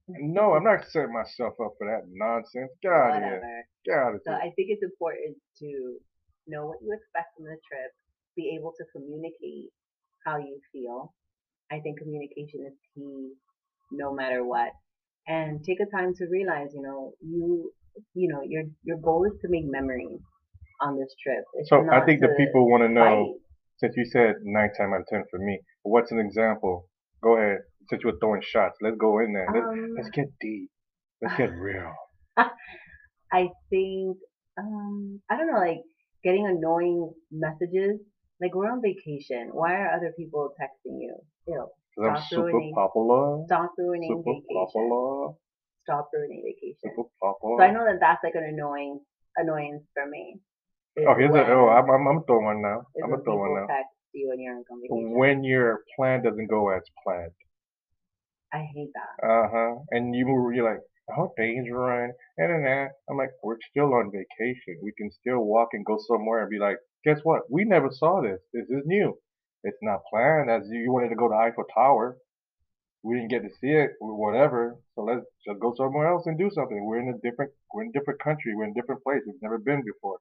No, 0.09 0.53
I'm 0.53 0.63
not 0.63 0.85
setting 0.89 1.13
myself 1.13 1.53
up 1.61 1.73
for 1.77 1.85
that 1.87 2.09
nonsense. 2.09 2.71
Get 2.81 2.91
out 2.91 3.17
of 3.17 3.23
here. 3.23 3.39
Whatever. 3.39 3.65
Get 3.85 3.97
out 3.97 4.15
of 4.15 4.21
So 4.25 4.31
here. 4.31 4.41
I 4.41 4.49
think 4.55 4.67
it's 4.73 4.83
important 4.83 5.37
to 5.61 5.69
know 6.47 6.65
what 6.67 6.81
you 6.81 6.89
expect 6.93 7.35
from 7.37 7.45
the 7.45 7.57
trip, 7.69 7.91
be 8.35 8.57
able 8.57 8.73
to 8.77 8.83
communicate 8.95 9.69
how 10.25 10.37
you 10.37 10.59
feel. 10.73 11.13
I 11.71 11.79
think 11.79 11.99
communication 11.99 12.65
is 12.65 12.73
key 12.95 13.33
no 13.91 14.13
matter 14.13 14.43
what. 14.43 14.69
And 15.27 15.63
take 15.63 15.77
a 15.79 15.89
time 15.95 16.13
to 16.15 16.25
realize, 16.31 16.69
you 16.73 16.81
know, 16.81 17.13
you 17.21 17.71
you 18.15 18.27
know, 18.31 18.41
your 18.43 18.63
your 18.83 18.97
goal 18.97 19.25
is 19.25 19.37
to 19.41 19.47
make 19.49 19.65
memories 19.65 20.19
on 20.81 20.97
this 20.97 21.13
trip. 21.21 21.43
It's 21.55 21.69
So 21.69 21.81
I 21.81 21.99
not 21.99 22.05
think 22.05 22.21
the 22.21 22.27
to 22.27 22.35
people 22.35 22.69
want 22.69 22.83
to 22.83 22.89
know, 22.89 23.03
fight. 23.03 23.41
since 23.77 23.93
you 23.97 24.05
said 24.05 24.35
nine 24.43 24.69
time 24.77 24.93
out 24.93 25.01
of 25.01 25.07
ten 25.07 25.23
for 25.29 25.37
me, 25.39 25.59
what's 25.83 26.11
an 26.11 26.19
example? 26.19 26.87
Go 27.21 27.37
ahead. 27.37 27.59
Since 27.89 28.03
you 28.03 28.11
were 28.11 28.19
throwing 28.19 28.41
shots, 28.41 28.77
let's 28.81 28.97
go 28.97 29.19
in 29.19 29.33
there. 29.33 29.47
Let's, 29.53 29.65
Um 29.65 29.95
let's 29.97 30.09
get 30.11 30.27
deep. 30.39 30.69
Let's 31.21 31.35
get 31.37 31.51
real. 31.67 31.93
I 33.31 33.49
think 33.69 34.17
um 34.57 35.21
I 35.29 35.37
don't 35.37 35.47
know, 35.51 35.59
like 35.59 35.81
getting 36.23 36.47
annoying 36.47 37.11
messages. 37.31 37.99
Like 38.41 38.55
we're 38.55 38.71
on 38.71 38.81
vacation. 38.81 39.49
Why 39.51 39.73
are 39.75 39.91
other 39.95 40.13
people 40.17 40.53
texting 40.61 40.97
you? 41.01 41.15
Ew. 41.47 41.67
'Cause 41.95 42.05
I'm 42.07 42.15
Stop 42.17 42.29
super 42.29 42.43
ruining 42.51 42.73
popular. 42.73 43.45
Stop 43.45 43.71
ruining 43.77 44.09
Super 44.15 44.39
vacation. 44.39 44.55
popular. 44.55 45.33
Stop 45.83 46.09
ruining 46.13 46.41
vacation. 46.45 46.89
Super 46.95 47.09
So 47.57 47.61
I 47.61 47.71
know 47.71 47.83
that 47.85 47.99
that's 47.99 48.23
like 48.23 48.35
an 48.35 48.43
annoying 48.43 49.01
annoyance 49.35 49.83
for 49.93 50.05
me. 50.05 50.39
Oh, 51.07 51.15
here's 51.15 51.33
a. 51.35 51.43
Oh, 51.51 51.69
I'm, 51.69 51.89
I'm, 51.89 52.07
I'm 52.07 52.23
throwing 52.25 52.45
one 52.45 52.61
now. 52.61 52.85
I'm 53.03 53.09
when 53.09 53.11
gonna 53.11 53.23
throw 53.23 53.37
one 53.37 53.53
now. 53.67 53.67
you 54.13 54.31
on 54.31 54.81
vacation. 54.81 55.17
When 55.17 55.43
your 55.43 55.83
plan 55.95 56.23
doesn't 56.23 56.47
go 56.47 56.69
as 56.69 56.83
planned. 57.03 57.31
I 58.53 58.65
hate 58.73 58.91
that. 58.93 59.27
Uh 59.27 59.47
huh. 59.51 59.75
And 59.91 60.15
you 60.15 60.25
you're 60.53 60.69
like, 60.69 60.81
oh, 61.17 61.33
days 61.37 61.65
run, 61.71 62.11
and 62.37 62.53
then 62.53 62.63
that. 62.63 62.89
I'm 63.09 63.17
like, 63.17 63.31
we're 63.43 63.57
still 63.69 63.93
on 63.93 64.11
vacation. 64.11 64.79
We 64.83 64.93
can 64.97 65.11
still 65.11 65.39
walk 65.39 65.69
and 65.73 65.85
go 65.85 65.97
somewhere 66.07 66.41
and 66.41 66.49
be 66.49 66.59
like, 66.59 66.77
guess 67.03 67.19
what? 67.23 67.41
We 67.49 67.65
never 67.65 67.89
saw 67.91 68.21
this. 68.21 68.39
This 68.53 68.65
is 68.69 68.83
new. 68.85 69.17
It's 69.63 69.77
not 69.81 70.01
planned. 70.09 70.49
As 70.49 70.63
you 70.69 70.91
wanted 70.91 71.09
to 71.09 71.15
go 71.15 71.27
to 71.27 71.35
Eiffel 71.35 71.65
Tower, 71.73 72.17
we 73.03 73.15
didn't 73.15 73.29
get 73.31 73.43
to 73.43 73.49
see 73.61 73.71
it. 73.71 73.91
or 74.01 74.15
Whatever. 74.15 74.77
So 74.95 75.03
let's 75.03 75.25
just 75.47 75.59
go 75.59 75.73
somewhere 75.75 76.07
else 76.07 76.23
and 76.25 76.37
do 76.37 76.49
something. 76.53 76.85
We're 76.85 76.99
in 76.99 77.09
a 77.09 77.29
different. 77.29 77.51
We're 77.73 77.83
in 77.83 77.91
a 77.95 77.99
different 77.99 78.21
country. 78.21 78.55
We're 78.55 78.65
in 78.65 78.71
a 78.71 78.81
different 78.81 79.03
place. 79.03 79.21
We've 79.25 79.41
never 79.41 79.57
been 79.57 79.83
before. 79.85 80.17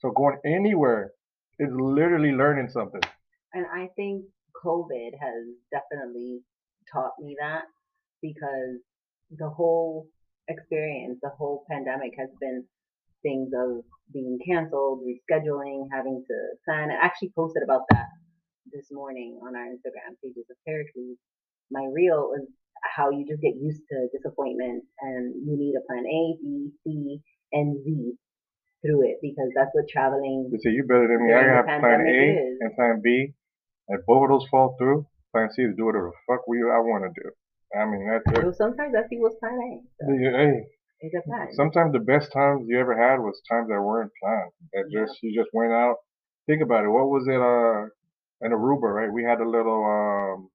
So 0.00 0.10
going 0.10 0.38
anywhere 0.46 1.12
is 1.58 1.68
literally 1.72 2.32
learning 2.32 2.70
something. 2.70 3.02
And 3.52 3.66
I 3.66 3.88
think 3.96 4.24
COVID 4.64 5.10
has 5.20 5.44
definitely 5.70 6.40
taught 6.92 7.12
me 7.20 7.36
that 7.40 7.64
because 8.22 8.78
the 9.30 9.48
whole 9.48 10.06
experience, 10.48 11.18
the 11.22 11.30
whole 11.36 11.64
pandemic 11.70 12.12
has 12.18 12.28
been 12.40 12.64
things 13.22 13.50
of 13.54 13.84
being 14.12 14.38
canceled, 14.46 15.02
rescheduling, 15.06 15.86
having 15.92 16.24
to 16.26 16.36
plan. 16.64 16.90
I 16.90 17.04
actually 17.04 17.32
posted 17.36 17.62
about 17.62 17.82
that 17.90 18.06
this 18.72 18.86
morning 18.90 19.38
on 19.42 19.54
our 19.56 19.66
Instagram 19.66 20.18
pages 20.22 20.46
of 20.50 20.56
Pericles. 20.66 21.18
my 21.70 21.86
reel 21.92 22.30
was 22.30 22.46
how 22.96 23.10
you 23.10 23.26
just 23.28 23.42
get 23.42 23.54
used 23.60 23.82
to 23.90 24.08
disappointment 24.12 24.84
and 25.00 25.34
you 25.46 25.56
need 25.56 25.74
a 25.76 25.84
plan 25.86 26.04
A, 26.06 26.22
B, 26.40 26.70
C, 26.82 27.20
and 27.52 27.76
Z 27.84 28.12
through 28.82 29.04
it 29.04 29.18
because 29.20 29.50
that's 29.54 29.70
what 29.72 29.84
traveling 29.88 30.48
You 30.50 30.58
see, 30.58 30.70
you 30.70 30.84
better 30.88 31.06
than 31.06 31.26
me. 31.26 31.34
I 31.34 31.44
have 31.44 31.66
plan 31.66 32.00
A 32.00 32.20
is. 32.40 32.58
and 32.60 32.74
plan 32.74 33.00
B. 33.04 33.34
If 33.88 34.06
both 34.06 34.24
of 34.24 34.30
those 34.30 34.48
fall 34.50 34.76
through, 34.78 35.06
C 35.34 35.62
is 35.62 35.76
do 35.76 35.86
whatever 35.86 36.10
the 36.10 36.18
fuck 36.26 36.46
we 36.48 36.58
I 36.62 36.78
want 36.82 37.04
to 37.06 37.12
do. 37.22 37.28
I 37.78 37.86
mean, 37.86 38.02
that's 38.10 38.26
it. 38.38 38.42
So 38.42 38.52
sometimes 38.52 38.94
I 38.98 39.06
see 39.08 39.18
what's 39.18 39.36
plan 39.38 39.54
A. 39.54 39.70
So 40.02 40.10
Hey, 40.10 40.66
it 41.06 41.12
depends. 41.14 41.54
sometimes 41.56 41.92
the 41.92 42.00
best 42.02 42.32
times 42.32 42.66
you 42.66 42.78
ever 42.80 42.96
had 42.98 43.20
was 43.20 43.40
times 43.48 43.68
that 43.68 43.80
weren't 43.80 44.10
planned. 44.22 44.50
That 44.72 44.84
Yeah. 44.90 45.04
just 45.06 45.22
you 45.22 45.30
just 45.34 45.50
went 45.54 45.72
out. 45.72 45.96
Think 46.46 46.62
about 46.62 46.84
it. 46.84 46.88
What 46.90 47.06
was 47.08 47.26
it? 47.28 47.40
Uh, 47.40 47.88
in 48.42 48.52
Aruba, 48.52 48.88
right? 48.92 49.12
We 49.12 49.22
had 49.22 49.40
a 49.40 49.48
little 49.48 49.84
um, 49.84 50.48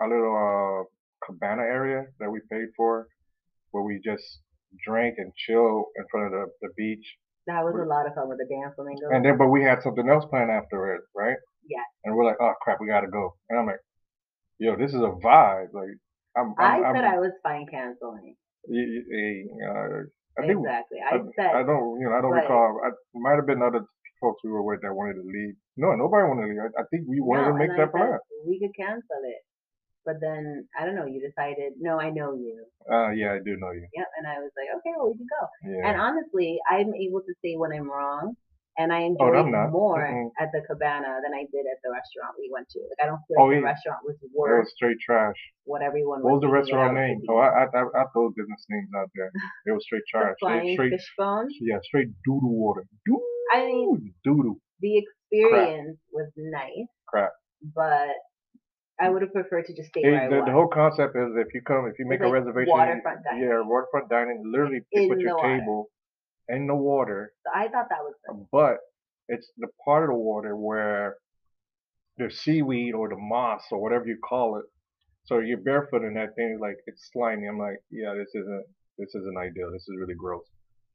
a 0.00 0.08
little 0.08 0.34
uh 0.34 0.84
cabana 1.24 1.62
area 1.62 2.06
that 2.18 2.30
we 2.30 2.40
paid 2.50 2.68
for, 2.76 3.06
where 3.70 3.84
we 3.84 4.00
just 4.04 4.40
drank 4.86 5.14
and 5.18 5.30
chill 5.46 5.86
in 5.96 6.04
front 6.10 6.26
of 6.26 6.32
the, 6.32 6.46
the 6.62 6.68
beach. 6.76 7.06
that 7.46 7.62
was 7.62 7.74
a 7.74 7.84
lot 7.86 8.06
of 8.06 8.14
fun 8.14 8.28
with 8.28 8.38
the 8.38 8.46
damn 8.48 8.72
flamingo. 8.74 9.10
And 9.10 9.24
then, 9.24 9.36
but 9.38 9.48
we 9.48 9.62
had 9.62 9.82
something 9.82 10.08
else 10.08 10.24
planned 10.30 10.50
after 10.50 10.94
it, 10.94 11.02
right? 11.14 11.36
Yeah. 11.68 11.84
And 12.04 12.16
we're 12.16 12.24
like, 12.24 12.38
oh 12.40 12.54
crap, 12.62 12.78
we 12.80 12.86
gotta 12.88 13.08
go. 13.08 13.36
And 13.50 13.58
I'm 13.60 13.66
like, 13.66 13.80
yo, 14.60 14.76
this 14.76 14.90
is 14.92 15.00
a 15.00 15.12
vibe. 15.24 15.72
Like, 15.72 15.96
I'm, 16.36 16.54
I 16.58 16.78
I'm, 16.84 16.94
said 16.94 17.04
I'm, 17.04 17.14
I 17.14 17.18
was 17.18 17.32
fine 17.42 17.66
canceling. 17.66 18.36
uh, 18.68 20.04
I 20.38 20.46
think 20.46 20.60
Exactly. 20.60 20.98
I, 21.02 21.16
I 21.16 21.18
said 21.34 21.50
I 21.56 21.62
don't, 21.64 21.98
you 21.98 22.06
know, 22.06 22.14
I 22.14 22.20
don't 22.22 22.30
but- 22.36 22.44
recall. 22.46 22.80
I 22.86 22.90
might 23.18 23.36
have 23.36 23.46
been 23.46 23.62
other 23.62 23.82
folks 24.20 24.44
we 24.44 24.50
were 24.50 24.62
with 24.62 24.80
that 24.82 24.92
wanted 24.94 25.14
to 25.14 25.24
leave. 25.26 25.56
No, 25.76 25.96
nobody 25.96 26.28
wanted 26.28 26.46
to 26.46 26.48
leave. 26.52 26.60
I, 26.60 26.82
I 26.82 26.84
think 26.92 27.08
we 27.08 27.18
wanted 27.20 27.50
no, 27.50 27.52
to 27.52 27.58
make 27.58 27.72
that 27.76 27.90
plan. 27.90 28.20
we 28.46 28.60
could 28.60 28.76
cancel 28.76 29.20
it. 29.24 29.42
But 30.04 30.16
then 30.20 30.66
I 30.78 30.86
don't 30.86 30.94
know. 30.94 31.04
You 31.04 31.20
decided. 31.20 31.72
No, 31.80 32.00
I 32.00 32.08
know 32.10 32.32
you. 32.32 32.64
Uh, 32.90 33.10
yeah, 33.10 33.36
I 33.36 33.38
do 33.44 33.56
know 33.60 33.70
you. 33.72 33.84
Yep. 33.94 34.08
And 34.18 34.26
I 34.26 34.40
was 34.40 34.50
like, 34.56 34.68
okay, 34.80 34.92
well, 34.96 35.12
we 35.12 35.18
can 35.18 35.28
go. 35.28 35.42
Yeah. 35.68 35.88
And 35.90 36.00
honestly, 36.00 36.56
I'm 36.70 36.94
able 36.94 37.20
to 37.20 37.34
say 37.44 37.56
when 37.56 37.72
I'm 37.72 37.88
wrong, 37.90 38.34
and 38.78 38.92
I 38.92 39.00
Oh, 39.02 39.06
enjoyed 39.06 39.36
I'm 39.36 39.70
more 39.72 39.98
Mm-mm. 39.98 40.30
at 40.40 40.48
the 40.52 40.62
cabana 40.66 41.20
than 41.22 41.32
I 41.34 41.44
did 41.52 41.66
at 41.66 41.78
the 41.84 41.90
restaurant 41.90 42.36
we 42.38 42.50
went 42.52 42.68
to. 42.70 42.80
Like 42.80 43.00
I 43.02 43.06
don't 43.10 43.20
feel 43.28 43.36
Oh, 43.38 43.46
like 43.46 43.56
the 43.56 43.62
yeah. 43.62 43.72
restaurant 43.72 44.00
was 44.04 44.16
it 44.22 44.30
worth 44.34 44.64
was 44.64 44.72
straight 44.74 45.00
trash. 45.04 45.36
what 45.64 45.82
everyone 45.82 46.22
What 46.22 46.38
was 46.38 46.42
the 46.42 46.48
restaurant 46.48 46.94
name? 46.94 47.20
Oh, 47.28 47.38
I, 47.38 47.48
I, 47.48 47.64
I, 47.66 47.82
I 48.00 48.04
throw 48.12 48.30
business 48.30 48.64
names 48.70 48.90
out 48.96 49.10
there. 49.14 49.30
It 49.66 49.72
was 49.72 49.84
straight 49.84 50.06
trash. 50.10 50.34
Straight, 50.38 50.74
straight, 50.74 50.90
fish 50.92 51.08
bone. 51.18 51.48
yeah, 51.60 51.78
straight 51.82 52.08
doodle 52.24 52.54
water. 52.54 52.84
Doo 53.06 53.20
I 53.52 53.66
mean, 53.66 54.14
doodle 54.24 54.56
the 54.80 54.96
experience 55.02 55.98
was 56.12 56.30
nice, 56.36 56.88
crap. 57.08 57.32
but 57.74 58.14
I 59.00 59.08
would 59.08 59.22
have 59.22 59.32
preferred 59.32 59.64
to 59.66 59.74
just 59.74 59.88
stay 59.88 60.02
where 60.04 60.20
I 60.20 60.28
the, 60.28 60.36
was. 60.36 60.44
the 60.46 60.52
whole 60.52 60.68
concept 60.68 61.16
is 61.16 61.28
if 61.36 61.52
you 61.54 61.62
come, 61.62 61.86
if 61.86 61.98
you 61.98 62.06
make 62.06 62.20
It's 62.20 62.28
a 62.28 62.30
like 62.30 62.44
reservation, 62.44 62.72
waterfront 62.72 63.24
dining. 63.24 63.44
yeah, 63.44 63.60
waterfront 63.64 64.08
dining, 64.10 64.42
literally 64.46 64.80
In 64.92 65.08
put 65.08 65.20
your 65.20 65.36
water. 65.36 65.58
table 65.58 65.88
in 66.54 66.66
the 66.66 66.74
water, 66.74 67.32
I 67.54 67.68
thought 67.68 67.88
that 67.90 68.02
was 68.02 68.14
good. 68.28 68.46
but 68.52 68.76
it's 69.28 69.50
the 69.58 69.68
part 69.84 70.02
of 70.04 70.10
the 70.10 70.16
water 70.16 70.56
where 70.56 71.16
there's 72.16 72.38
seaweed 72.40 72.94
or 72.94 73.08
the 73.08 73.16
moss 73.16 73.62
or 73.70 73.80
whatever 73.80 74.04
you 74.06 74.18
call 74.28 74.58
it. 74.58 74.64
So 75.24 75.38
you're 75.38 75.58
barefoot 75.58 76.02
in 76.02 76.14
that 76.14 76.34
thing, 76.34 76.58
like 76.60 76.76
it's 76.86 77.08
slimy. 77.12 77.46
I'm 77.46 77.58
like, 77.58 77.78
yeah, 77.90 78.12
this 78.14 78.28
isn't, 78.34 78.64
this 78.98 79.14
isn't 79.14 79.36
ideal. 79.38 79.70
This 79.72 79.82
is 79.82 79.94
really 79.98 80.14
gross. 80.18 80.42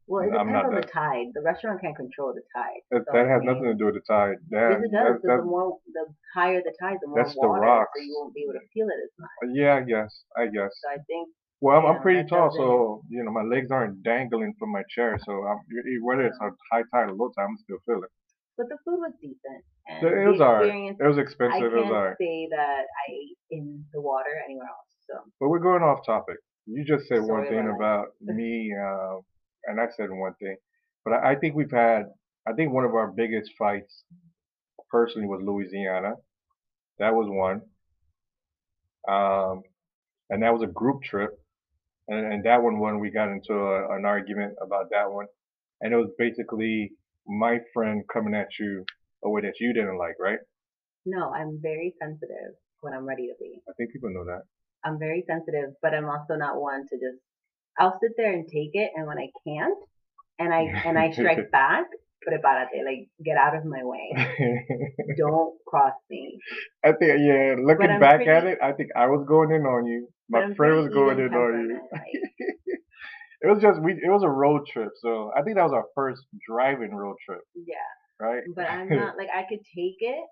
Well, 0.08 0.22
it 0.22 0.36
I'm 0.38 0.46
depends 0.46 0.54
not 0.54 0.66
on 0.66 0.76
the 0.76 0.82
that- 0.82 0.92
tide. 0.94 1.28
The 1.34 1.42
restaurant 1.42 1.82
can't 1.82 1.96
control 1.96 2.34
the 2.36 2.44
tide. 2.54 2.82
That, 2.92 3.02
So, 3.08 3.14
that 3.18 3.26
has 3.28 3.42
mean, 3.42 3.48
nothing 3.50 3.70
to 3.72 3.74
do 3.74 3.86
with 3.90 3.96
the 3.96 4.06
tide. 4.06 4.38
That, 4.54 4.78
Yes, 4.78 4.82
it 4.86 4.92
does. 4.94 5.18
that, 5.18 5.22
that, 5.26 5.38
the 5.42 5.50
more, 5.50 5.80
the 5.98 6.06
higher 6.36 6.62
the 6.62 6.76
tide, 6.80 6.98
the 7.02 7.08
more 7.08 7.24
That's 7.24 7.34
the 7.34 7.48
rocks. 7.48 7.90
so 7.96 8.04
you 8.06 8.14
won't 8.20 8.34
be 8.36 8.44
able 8.46 8.54
to 8.60 8.66
feel 8.74 8.86
it 8.86 9.00
as 9.02 9.14
much. 9.18 9.34
yeah, 9.56 9.82
I 9.82 9.82
guess, 9.82 10.12
I 10.38 10.46
guess. 10.46 10.70
So 10.78 10.90
I 10.94 11.00
think 11.10 11.30
Well, 11.62 11.78
I'm, 11.78 11.86
I'm 11.86 11.96
Yeah, 11.96 12.02
pretty 12.02 12.30
tall, 12.30 12.52
so 12.52 13.02
you 13.10 13.24
know 13.24 13.32
my 13.32 13.44
legs 13.44 13.72
aren't 13.72 14.04
dangling 14.04 14.54
from 14.60 14.72
my 14.72 14.84
chair. 14.90 15.18
So 15.26 15.32
I'm, 15.32 15.60
whether 16.04 16.26
it's 16.28 16.38
a 16.42 16.52
high 16.72 16.84
tide 16.94 17.10
or 17.10 17.14
low 17.14 17.30
tide, 17.36 17.46
I'm 17.50 17.58
still 17.64 17.78
feeling. 17.86 18.10
But 18.58 18.70
the 18.70 18.78
food 18.86 19.00
was 19.00 19.14
decent. 19.22 19.64
And 19.88 20.08
It 20.08 20.26
the 20.26 20.32
was 20.32 20.42
alright. 20.42 20.64
experience, 20.66 20.98
It 21.00 21.08
was 21.08 21.18
I 21.18 21.22
expensive. 21.22 21.62
It 21.62 21.72
was 21.72 21.84
can't 21.84 21.94
alright. 21.96 22.18
say 22.20 22.48
that 22.52 22.84
I 23.08 23.12
ate 23.12 23.38
in 23.52 23.86
the 23.94 24.02
water 24.02 24.32
anywhere 24.46 24.68
else. 24.68 24.92
So 25.08 25.16
But 25.40 25.50
we're 25.50 25.60
going 25.60 25.84
off 25.84 26.06
topic. 26.06 26.38
You 26.66 26.84
just 26.84 27.08
said 27.08 27.22
one 27.22 27.48
thing 27.48 27.66
life. 27.66 27.76
about 27.76 28.08
me, 28.22 28.74
uh, 28.74 29.18
and 29.66 29.80
I 29.80 29.88
said 29.96 30.10
one 30.10 30.34
thing. 30.42 30.56
But 31.04 31.14
I, 31.16 31.32
I 31.32 31.36
think 31.36 31.56
we've 31.56 31.72
had, 31.72 32.06
I 32.48 32.54
think 32.54 32.74
one 32.74 32.86
of 32.86 32.96
our 32.96 33.12
biggest 33.12 33.52
fights 33.58 34.04
personally 34.90 35.28
was 35.28 35.42
Louisiana. 35.44 36.14
That 37.00 37.14
was 37.14 37.28
one. 37.30 37.62
Um, 39.08 39.62
and 40.30 40.42
that 40.42 40.54
was 40.54 40.64
a 40.64 40.68
group 40.68 41.04
trip. 41.04 41.32
And, 42.08 42.34
and 42.34 42.44
that 42.46 42.62
one, 42.62 42.80
when 42.80 43.00
we 43.00 43.12
got 43.12 43.30
into 43.30 43.54
a, 43.54 43.96
an 43.96 44.06
argument 44.06 44.54
about 44.62 44.90
that 44.92 45.12
one. 45.12 45.26
And 45.82 45.94
it 45.94 45.98
was 45.98 46.12
basically 46.18 46.92
my 47.28 47.60
friend 47.74 48.04
coming 48.12 48.34
at 48.34 48.48
you 48.60 48.86
a 49.24 49.30
way 49.30 49.42
that 49.42 49.60
you 49.60 49.74
didn't 49.74 49.98
like, 49.98 50.16
right? 50.20 50.40
no, 51.06 51.32
I'm 51.32 51.60
very 51.62 51.94
sensitive 52.02 52.58
when 52.82 52.94
I'm 52.94 53.06
ready 53.06 53.28
to 53.28 53.34
be. 53.40 53.62
I 53.70 53.74
think 53.78 53.94
people 53.94 54.10
know 54.12 54.26
that. 54.26 54.42
I'm 54.84 55.00
very 55.00 55.24
sensitive, 55.28 55.74
but 55.82 55.94
I'm 55.94 56.06
also 56.06 56.36
not 56.36 56.60
one 56.60 56.86
to 56.90 56.96
just. 56.96 57.22
I'll 57.80 57.98
sit 58.02 58.12
there 58.18 58.34
and 58.34 58.48
take 58.48 58.72
it, 58.74 58.92
and 58.96 59.08
when 59.08 59.18
I 59.18 59.30
can't, 59.46 59.78
and 60.40 60.54
I 60.54 60.62
and 60.86 60.98
I 60.98 61.12
strike 61.12 61.52
back, 61.52 61.86
parate, 62.28 62.86
like 62.86 63.08
get 63.24 63.38
out 63.38 63.56
of 63.56 63.66
my 63.66 63.84
way. 63.84 64.12
Don't 65.18 65.56
cross 65.68 65.94
me. 66.10 66.40
I 66.84 66.92
think, 66.94 67.20
yeah, 67.20 67.56
looking 67.60 67.90
I'm 67.90 68.00
back 68.00 68.26
at 68.28 68.46
it, 68.46 68.60
I 68.62 68.72
think 68.72 68.90
I 68.96 69.08
was 69.08 69.26
going 69.28 69.52
in 69.52 69.64
on 69.64 69.86
you. 69.86 70.08
My 70.30 70.54
friend 70.56 70.78
was 70.78 70.90
going 70.90 71.20
in 71.20 71.34
on 71.34 71.70
you. 71.70 71.80
like, 71.92 72.02
It 73.46 73.48
was 73.48 73.62
just 73.62 73.80
we. 73.80 73.94
It 73.94 74.10
was 74.10 74.24
a 74.24 74.30
road 74.30 74.66
trip, 74.66 74.90
so 75.02 75.32
I 75.38 75.44
think 75.44 75.58
that 75.58 75.64
was 75.64 75.74
our 75.74 75.86
first 75.94 76.26
driving 76.48 76.96
road 76.96 77.16
trip, 77.24 77.42
yeah, 77.54 77.76
right? 78.20 78.42
but 78.56 78.66
I'm 78.66 78.90
not 79.02 79.18
like 79.18 79.28
I 79.30 79.44
could 79.48 79.60
take 79.76 79.98
it, 80.00 80.26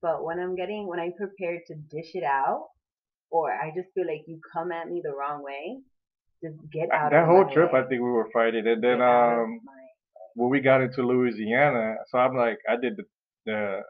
but 0.00 0.22
when 0.22 0.38
I'm 0.38 0.54
getting 0.54 0.86
when 0.86 1.00
I'm 1.00 1.14
prepared 1.14 1.62
to 1.66 1.74
dish 1.74 2.14
it 2.14 2.22
out, 2.22 2.68
or 3.30 3.50
I 3.50 3.72
just 3.74 3.88
feel 3.94 4.06
like 4.06 4.22
you 4.28 4.38
come 4.52 4.70
at 4.70 4.88
me 4.88 5.00
the 5.02 5.10
wrong 5.10 5.42
way, 5.42 5.80
just 6.44 6.54
get 6.70 6.92
out. 6.92 7.06
Of 7.06 7.10
that 7.12 7.26
whole 7.26 7.52
trip, 7.52 7.72
way. 7.72 7.80
I 7.80 7.82
think 7.88 8.02
we 8.02 8.10
were 8.10 8.28
fighting, 8.32 8.68
and 8.68 8.84
then 8.84 8.98
Get 8.98 9.00
out 9.00 9.32
of 9.32 9.44
um, 9.44 9.60
when 10.34 10.50
we 10.50 10.60
got 10.60 10.82
into 10.82 11.02
Louisiana, 11.02 11.96
so 12.10 12.18
I'm 12.18 12.36
like, 12.36 12.58
I 12.68 12.76
did 12.80 12.96
the, 12.96 13.04
the 13.46 13.80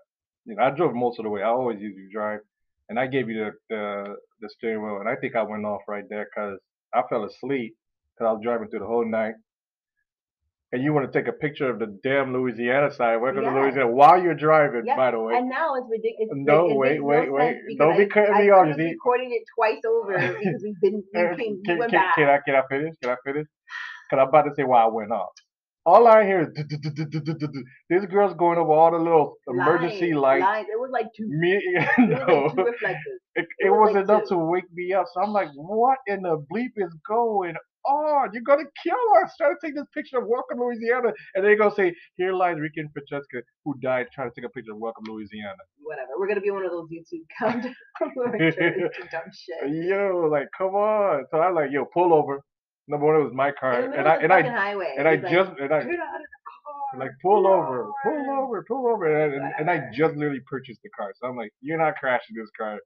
you 0.44 0.56
know, 0.56 0.62
I 0.62 0.70
drove 0.70 0.94
most 0.94 1.18
of 1.18 1.25
the 1.25 1.30
way. 1.30 1.42
I 1.42 1.46
always 1.49 1.80
usually 1.80 2.08
drive, 2.12 2.40
and 2.88 2.99
I 2.99 3.06
gave 3.06 3.28
you 3.28 3.44
the 3.44 3.50
the, 3.70 4.14
the 4.40 4.49
steering 4.56 4.82
wheel, 4.82 4.99
and 5.00 5.08
I 5.08 5.16
think 5.16 5.37
I 5.37 5.42
went 5.42 5.64
off 5.64 5.82
right 5.88 6.04
there 6.08 6.26
because 6.34 6.58
I 6.94 7.02
fell 7.08 7.25
asleep 7.25 7.75
because 8.14 8.28
I 8.28 8.32
was 8.32 8.40
driving 8.42 8.68
through 8.68 8.80
the 8.80 8.87
whole 8.87 9.08
night. 9.08 9.34
And 10.75 10.82
you 10.82 10.94
want 10.94 11.12
to 11.12 11.18
take 11.18 11.28
a 11.28 11.32
picture 11.37 11.68
of 11.68 11.78
the 11.78 11.99
damn 12.02 12.32
Louisiana 12.32 12.90
side, 12.90 13.16
welcome 13.18 13.42
Yes. 13.42 13.52
to 13.52 13.61
Louisiana, 13.61 13.92
while 13.92 14.22
you're 14.22 14.34
driving, 14.34 14.84
Yes, 14.87 14.96
by 14.96 15.11
the 15.11 15.20
way. 15.20 15.34
And 15.37 15.50
now 15.50 15.75
it's 15.75 15.87
ridiculous. 15.90 16.32
No, 16.32 16.70
it 16.70 16.76
wait, 16.76 17.04
wait, 17.04 17.28
no 17.28 17.32
wait. 17.34 17.56
Don't 17.76 17.99
be 17.99 18.06
cutting 18.06 18.38
me 18.38 18.49
off, 18.50 18.66
you 18.78 18.84
recording 18.88 19.32
it 19.32 19.42
twice 19.54 19.82
over 19.84 20.14
because 20.16 20.62
we've 20.64 20.80
been 20.80 21.02
came 21.14 21.62
can, 21.66 21.78
went 21.78 21.90
can, 21.90 22.00
back. 22.00 22.14
can 22.14 22.28
I 22.28 22.38
can 22.44 22.54
I 22.54 22.62
finish? 22.70 22.94
Can 23.02 23.11
I 23.11 23.16
finish? 23.22 23.46
Cause 24.08 24.18
I'm 24.18 24.28
about 24.28 24.42
to 24.44 24.54
say 24.56 24.64
why 24.64 24.82
I 24.82 24.87
went 24.88 25.12
off. 25.12 25.32
All 25.85 26.07
I 26.07 26.25
hear 26.25 26.43
is 26.43 26.49
this 27.91 28.05
girl's 28.07 28.35
going 28.35 28.59
over 28.59 28.73
all 28.73 28.93
the 28.93 28.99
little 28.99 29.35
emergency 29.49 30.15
lights. 30.15 30.69
It 30.73 30.79
was 30.79 30.91
like 30.93 31.07
two. 31.17 31.27
Me, 31.29 31.59
It 31.99 32.11
was 32.19 32.25
like 32.31 32.49
two 32.55 32.62
no, 32.62 32.65
reflectors. 32.65 33.21
it, 33.35 33.47
it 33.59 33.67
it 33.67 33.71
was 33.71 33.91
was 33.91 33.95
like 33.95 34.05
enough 34.05 34.23
two. 34.25 34.37
to 34.37 34.39
wake 34.39 34.73
me 34.73 34.93
up. 34.93 35.07
So 35.12 35.23
I'm 35.23 35.33
like, 35.33 35.49
what 35.55 35.99
in 36.07 36.23
the 36.23 36.39
bleep 36.53 36.73
is 36.77 36.95
going 37.09 37.57
on? 37.87 38.31
You're 38.33 38.43
gonna 38.45 38.65
kill 38.85 38.95
us 39.25 39.33
trying 39.37 39.57
to 39.61 39.67
take 39.67 39.75
this 39.75 39.87
picture 39.93 40.19
of 40.19 40.27
Welcome 40.29 40.61
Louisiana, 40.61 41.12
and 41.35 41.45
they're 41.45 41.57
gonna 41.57 41.75
say, 41.75 41.95
here 42.17 42.33
lies 42.33 42.59
Ricky 42.61 42.81
and 42.81 42.91
Francesca 42.93 43.43
who 43.65 43.75
died 43.83 44.07
trying 44.15 44.31
to 44.31 44.35
take 44.41 44.47
a 44.49 44.53
picture 44.53 44.73
of 44.73 44.79
Welcome 44.79 45.05
Louisiana. 45.09 45.59
Whatever. 45.83 46.11
We're 46.19 46.29
gonna 46.29 46.41
be 46.41 46.53
one 46.53 46.65
of 46.65 46.71
those 46.71 46.89
YouTube 46.91 47.27
countdowns. 47.41 47.75
where 48.15 48.31
we 48.31 48.51
show 48.53 49.05
dumb 49.11 49.23
shit. 49.35 49.89
Yo, 49.89 50.29
like, 50.31 50.49
come 50.57 50.75
on. 50.77 51.25
So 51.33 51.41
I'm 51.41 51.55
like, 51.57 51.71
yo, 51.73 51.87
pull 51.87 52.15
over. 52.15 52.41
Number 52.89 53.07
one, 53.07 53.17
it 53.17 53.23
was 53.25 53.33
my 53.35 53.53
car, 53.53 53.81
the 53.83 53.93
and 53.99 54.09
I 54.09 54.17
and 54.17 54.33
I 54.33 54.43
highway. 54.43 54.95
and 54.99 55.07
I 55.07 55.12
like, 55.15 55.23
just 55.31 55.51
and 55.61 55.73
I 55.73 55.85
get 55.85 56.01
out 56.01 56.17
of 56.17 56.23
the 56.23 56.29
car. 56.67 56.99
like 57.01 57.11
pull 57.23 57.47
over, 57.47 57.89
pull 58.03 58.31
over, 58.41 58.65
pull 58.67 58.87
over, 58.89 59.07
and, 59.25 59.35
and, 59.35 59.53
and 59.59 59.71
I 59.71 59.89
just 59.95 60.17
literally 60.17 60.41
purchased 60.51 60.81
the 60.83 60.89
car, 60.91 61.12
so 61.21 61.29
I'm 61.29 61.37
like, 61.37 61.53
you're 61.61 61.79
not 61.79 61.95
crashing 61.97 62.35
this 62.37 62.51
car. 62.59 62.79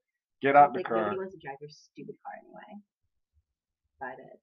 Get 0.43 0.55
out 0.55 0.73
the 0.75 0.81
like 0.81 0.87
car. 0.87 0.97
nobody 0.99 1.17
wants 1.19 1.35
to 1.35 1.41
drive 1.43 1.57
your 1.61 1.71
stupid 1.71 2.15
car 2.23 2.35
anyway. 2.45 2.81
Bye, 4.01 4.15
bitch. 4.21 4.41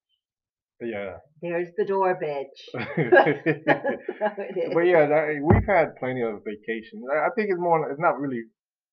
Yeah. 0.81 1.17
There's 1.41 1.69
the 1.77 1.85
door, 1.85 2.17
bitch. 2.21 2.73
but 4.73 4.81
yeah, 4.81 5.05
that, 5.07 5.39
we've 5.41 5.65
had 5.67 5.95
plenty 5.97 6.21
of 6.23 6.41
vacations. 6.43 7.05
I 7.13 7.27
I 7.27 7.29
think 7.35 7.49
it's 7.51 7.59
more. 7.59 7.89
It's 7.91 8.01
not 8.01 8.19
really 8.19 8.41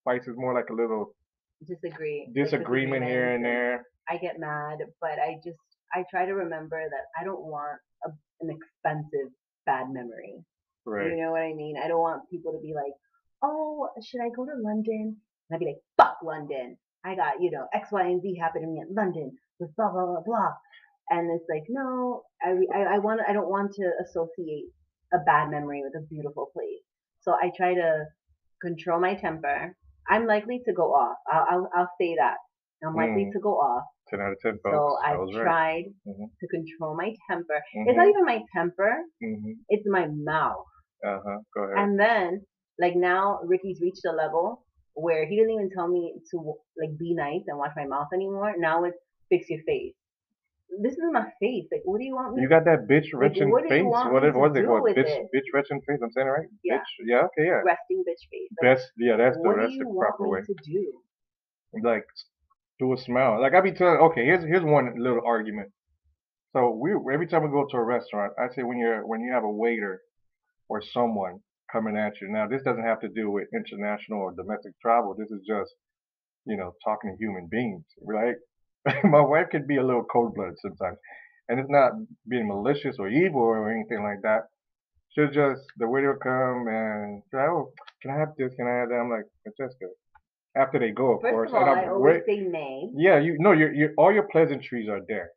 fights. 0.05 0.29
It's 0.29 0.37
more 0.39 0.55
like 0.55 0.69
a 0.71 0.75
little 0.75 1.15
Disagree. 1.67 2.27
like 2.29 2.35
disagreement 2.45 3.05
here 3.05 3.33
and 3.35 3.45
there. 3.45 3.85
I 4.09 4.19
get 4.19 4.39
mad, 4.39 4.79
but 5.01 5.19
I 5.19 5.37
just 5.45 5.59
I 5.95 6.05
try 6.11 6.27
to 6.27 6.35
remember 6.35 6.81
that 6.89 7.05
I 7.21 7.25
don't 7.25 7.45
want 7.45 7.79
a, 8.07 8.11
an 8.41 8.51
expensive 8.51 9.33
bad 9.67 9.87
memory. 9.91 10.45
Right. 10.87 11.11
You 11.11 11.23
know 11.23 11.33
what 11.33 11.43
I 11.43 11.53
mean? 11.55 11.77
I 11.83 11.89
don't 11.89 12.01
want 12.01 12.29
people 12.31 12.53
to 12.53 12.61
be 12.61 12.73
like, 12.75 12.93
"Oh, 13.43 13.89
should 14.05 14.21
I 14.21 14.31
go 14.35 14.45
to 14.45 14.53
London?" 14.57 15.17
And 15.49 15.55
I'd 15.55 15.61
be 15.61 15.67
like, 15.67 15.83
"Fuck 15.97 16.19
London." 16.25 16.77
I 17.05 17.15
got, 17.15 17.41
you 17.41 17.51
know, 17.51 17.67
X, 17.73 17.89
Y, 17.93 18.03
and 18.03 18.21
Z 18.21 18.37
happened 18.41 18.65
to 18.65 18.69
me 18.69 18.81
in 18.87 18.95
London 18.95 19.33
with 19.59 19.75
blah, 19.77 19.91
blah, 19.91 20.05
blah, 20.07 20.21
blah. 20.25 20.53
And 21.09 21.31
it's 21.35 21.49
like, 21.49 21.65
no, 21.71 22.23
I, 22.43 22.51
I, 22.77 22.97
I 22.97 22.99
want, 22.99 23.23
I 23.27 23.33
don't 23.33 23.49
want 23.49 23.73
to 23.77 23.91
associate 24.05 24.67
a 25.15 25.19
bad 25.25 25.51
memory 25.51 25.83
with 25.83 25.95
a 25.97 26.07
beautiful 26.07 26.51
place. 26.53 26.85
So 27.21 27.33
I 27.33 27.51
try 27.57 27.73
to 27.75 28.05
control 28.61 29.01
my 29.01 29.15
temper. 29.15 29.75
I'm 30.09 30.27
likely 30.27 30.61
to 30.67 30.73
go 30.75 30.93
off. 30.93 31.17
I'll, 31.33 31.47
I'll, 31.51 31.71
I'll 31.75 31.91
say 31.99 32.17
that. 32.19 32.37
I'm 32.87 32.95
likely 32.95 33.27
Mm. 33.27 33.33
to 33.33 33.41
go 33.41 33.55
off. 33.55 33.85
10 34.11 34.21
out 34.21 34.33
of 34.33 34.39
10, 34.41 34.59
So 34.63 34.71
folks. 34.71 35.03
I 35.05 35.13
I've 35.13 35.19
was 35.19 35.35
right. 35.37 35.43
tried 35.43 35.85
Mhm. 36.07 36.27
to 36.41 36.47
control 36.49 36.97
my 36.97 37.15
temper. 37.29 37.59
It's 37.87 37.97
not 37.97 38.07
Mhm. 38.07 38.11
even 38.11 38.25
my 38.25 38.43
temper, 38.55 38.93
Mhm. 39.23 39.55
it's 39.69 39.87
my 39.87 40.07
mouth. 40.09 40.67
Uh 41.05 41.21
huh. 41.25 41.39
Go 41.55 41.63
ahead. 41.65 41.79
And 41.79 41.99
then, 41.99 42.45
like 42.79 42.97
now, 42.97 43.41
Ricky's 43.45 43.81
reached 43.81 44.05
a 44.05 44.13
level 44.13 44.65
where 44.95 45.25
he 45.27 45.37
doesn't 45.39 45.51
even 45.53 45.71
tell 45.71 45.89
me 45.89 46.15
to 46.31 46.37
like 46.77 46.97
be 46.99 47.15
nice 47.15 47.43
and 47.47 47.57
wash 47.59 47.73
my 47.77 47.87
mouth 47.87 48.09
anymore. 48.13 48.55
Now 48.59 48.85
it's 48.85 48.99
fix 49.29 49.49
your 49.49 49.63
face. 49.63 49.95
This 50.83 50.93
is 50.93 50.99
my 51.11 51.27
face. 51.41 51.67
Like, 51.73 51.83
what 51.85 51.99
do 51.99 52.05
you 52.05 52.15
want 52.15 52.37
me? 52.37 52.43
You 52.43 52.49
got 52.49 52.65
that 52.65 52.87
bitch 52.87 53.13
Like, 53.13 53.21
wretched 53.23 53.49
you 53.49 53.59
face. 53.69 53.85
What 53.85 54.23
me 54.23 54.29
is 54.29 54.35
to 54.35 54.39
what 54.39 54.51
is 54.53 54.57
it? 54.57 54.69
What 54.69 54.85
bitch 54.97 55.07
it? 55.09 55.29
bitch 55.35 55.49
wretched 55.55 55.83
face? 55.87 55.99
I'm 56.03 56.11
saying 56.13 56.27
it 56.29 56.31
right? 56.31 56.49
Yeah. 56.63 56.79
Bitch. 56.79 56.91
Yeah. 57.07 57.23
Okay. 57.27 57.47
Yeah. 57.47 57.63
resting 57.65 58.05
bitch 58.07 58.23
face. 58.31 58.51
Like, 58.63 58.77
That's 58.79 58.93
yeah. 58.97 59.17
That's 59.17 59.37
the 59.37 59.43
what 59.43 59.55
do 59.57 59.63
that's 59.63 59.73
you 59.73 59.85
the 59.85 59.89
want 59.91 60.09
proper 60.09 60.25
me 60.25 60.31
way. 60.31 60.41
to 60.43 60.55
do? 60.65 61.03
Like 61.83 62.05
do 62.81 62.93
a 62.93 62.99
smile. 62.99 63.41
Like 63.41 63.55
I 63.55 63.61
be 63.61 63.73
telling. 63.73 64.01
Okay. 64.11 64.25
Here's 64.25 64.43
here's 64.43 64.65
one 64.65 64.95
little 64.99 65.21
argument. 65.25 65.71
So 66.53 66.71
we 66.71 66.93
every 67.13 67.29
time 67.29 67.43
we 67.45 67.51
go 67.51 67.67
to 67.71 67.77
a 67.77 67.85
restaurant, 67.85 68.33
I 68.39 68.53
say 68.55 68.63
when 68.63 68.79
you're 68.79 69.07
when 69.07 69.21
you 69.21 69.33
have 69.33 69.45
a 69.45 69.51
waiter 69.51 70.01
or 70.69 70.83
someone 70.83 71.39
coming 71.71 71.97
at 71.97 72.21
you. 72.21 72.29
Now 72.29 72.49
this 72.49 72.63
doesn't 72.63 72.83
have 72.83 73.01
to 73.01 73.09
do 73.09 73.31
with 73.31 73.49
international 73.55 74.21
or 74.21 74.33
domestic 74.33 74.73
travel. 74.81 75.15
This 75.17 75.31
is 75.31 75.47
just 75.47 75.73
you 76.47 76.57
know 76.57 76.73
talking 76.85 77.15
to 77.17 77.25
human 77.25 77.47
beings, 77.51 77.85
right? 78.03 78.37
My 79.05 79.21
wife 79.21 79.49
can 79.51 79.67
be 79.67 79.77
a 79.77 79.85
little 79.85 80.05
cold 80.05 80.35
blooded 80.35 80.59
sometimes, 80.59 80.99
and 81.49 81.61
it's 81.61 81.71
not 81.71 81.93
being 82.29 82.49
malicious 82.49 82.97
or 82.99 83.09
evil 83.09 83.43
or 83.43 83.71
anything 83.71 84.03
like 84.03 84.23
that. 84.23 84.49
She'll 85.13 85.31
just 85.31 85.63
the 85.77 85.87
waiter 85.87 86.13
will 86.13 86.21
come 86.21 86.67
and 86.69 87.23
say, 87.31 87.39
"Oh, 87.39 87.73
can 88.01 88.11
I 88.13 88.19
have 88.19 88.31
this? 88.39 88.55
Can 88.57 88.67
I 88.67 88.81
have 88.81 88.89
that?" 88.89 88.97
I'm 88.97 89.11
like, 89.11 89.27
"Francesca." 89.45 89.87
After 90.57 90.79
they 90.81 90.91
go, 90.91 91.15
of 91.15 91.21
First 91.23 91.33
course, 91.33 91.49
of 91.51 91.55
all, 91.55 91.63
and 91.63 91.71
I 91.81 91.83
I'm 91.85 91.93
always 91.93 92.23
say 92.27 92.41
nay. 92.41 92.91
yeah, 92.95 93.19
you 93.21 93.37
no, 93.39 93.53
your 93.53 93.73
your 93.73 93.91
all 93.97 94.13
your 94.13 94.25
pleasantries 94.25 94.89
are 94.89 95.01
there. 95.07 95.31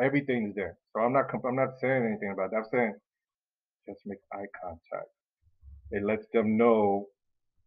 Everything's 0.00 0.54
there. 0.56 0.76
So 0.92 1.02
I'm 1.02 1.12
not 1.12 1.28
comp- 1.30 1.44
I'm 1.46 1.54
not 1.56 1.78
saying 1.80 2.04
anything 2.04 2.30
about 2.32 2.50
that. 2.50 2.56
I'm 2.58 2.64
saying 2.72 2.94
just 3.88 4.00
make 4.06 4.18
eye 4.32 4.46
contact. 4.60 5.08
It 5.92 6.02
lets 6.04 6.26
them 6.32 6.56
know 6.56 7.06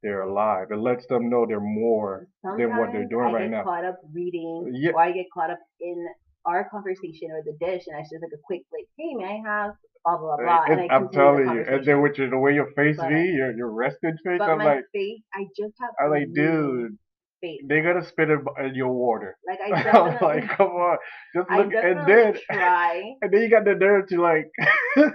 they're 0.04 0.24
alive. 0.24 0.68
It 0.72 0.78
lets 0.80 1.06
them 1.08 1.30
know 1.30 1.46
they're 1.48 1.62
more 1.62 2.28
than 2.44 2.72
what 2.78 2.92
they're 2.92 3.08
Sometimes 3.08 3.10
doing 3.10 3.28
I 3.28 3.32
right 3.32 3.44
get 3.50 3.52
now. 3.52 3.64
caught 3.64 3.86
up 3.86 4.00
reading, 4.14 4.72
Yeah. 4.74 4.92
or 4.94 5.02
I 5.02 5.12
get 5.14 5.28
caught 5.34 5.52
up 5.52 5.60
in 5.80 6.06
our 6.50 6.68
conversation 6.70 7.30
or 7.32 7.42
the 7.46 7.56
dish, 7.64 7.84
and 7.88 7.96
I 7.96 8.02
just 8.02 8.14
like 8.22 8.34
a 8.34 8.42
quick, 8.44 8.64
like, 8.74 8.88
hey, 8.98 9.14
may 9.16 9.42
I 9.46 9.50
have 9.50 9.72
blah 10.04 10.18
blah 10.18 10.38
blah, 10.38 10.64
and 10.68 10.80
I 10.80 10.84
And 10.84 10.92
I'm 10.92 11.10
telling 11.10 11.48
you, 11.54 11.64
and 11.68 11.86
then 11.86 12.02
with 12.02 12.18
your, 12.18 12.30
the 12.30 12.38
way 12.38 12.54
your 12.54 12.72
face 12.76 12.98
But- 12.98 13.10
be, 13.10 13.24
your 13.40 13.56
your 13.56 13.72
rested 13.72 14.16
face, 14.26 14.42
I'm 14.42 14.58
like, 14.58 14.84
face, 14.94 15.22
I 15.34 15.46
just 15.58 15.76
have. 15.80 15.92
I'm 16.02 16.12
like, 16.12 16.34
dude, 16.34 16.98
face. 17.42 17.62
they're 17.68 17.84
gonna 17.84 18.06
spit 18.06 18.30
it 18.30 18.40
in 18.66 18.76
your 18.76 18.92
water. 18.94 19.38
Like 19.48 19.60
I 19.86 19.90
I'm 19.90 20.18
like, 20.22 20.50
come 20.50 20.68
on, 20.68 20.98
just 21.36 21.50
I 21.50 21.58
look, 21.58 21.74
and 21.74 22.08
then 22.08 22.38
try. 22.52 23.04
and 23.22 23.32
then 23.32 23.42
you 23.42 23.50
got 23.50 23.66
the 23.66 23.76
nerve 23.76 24.08
to 24.10 24.22
like, 24.22 24.50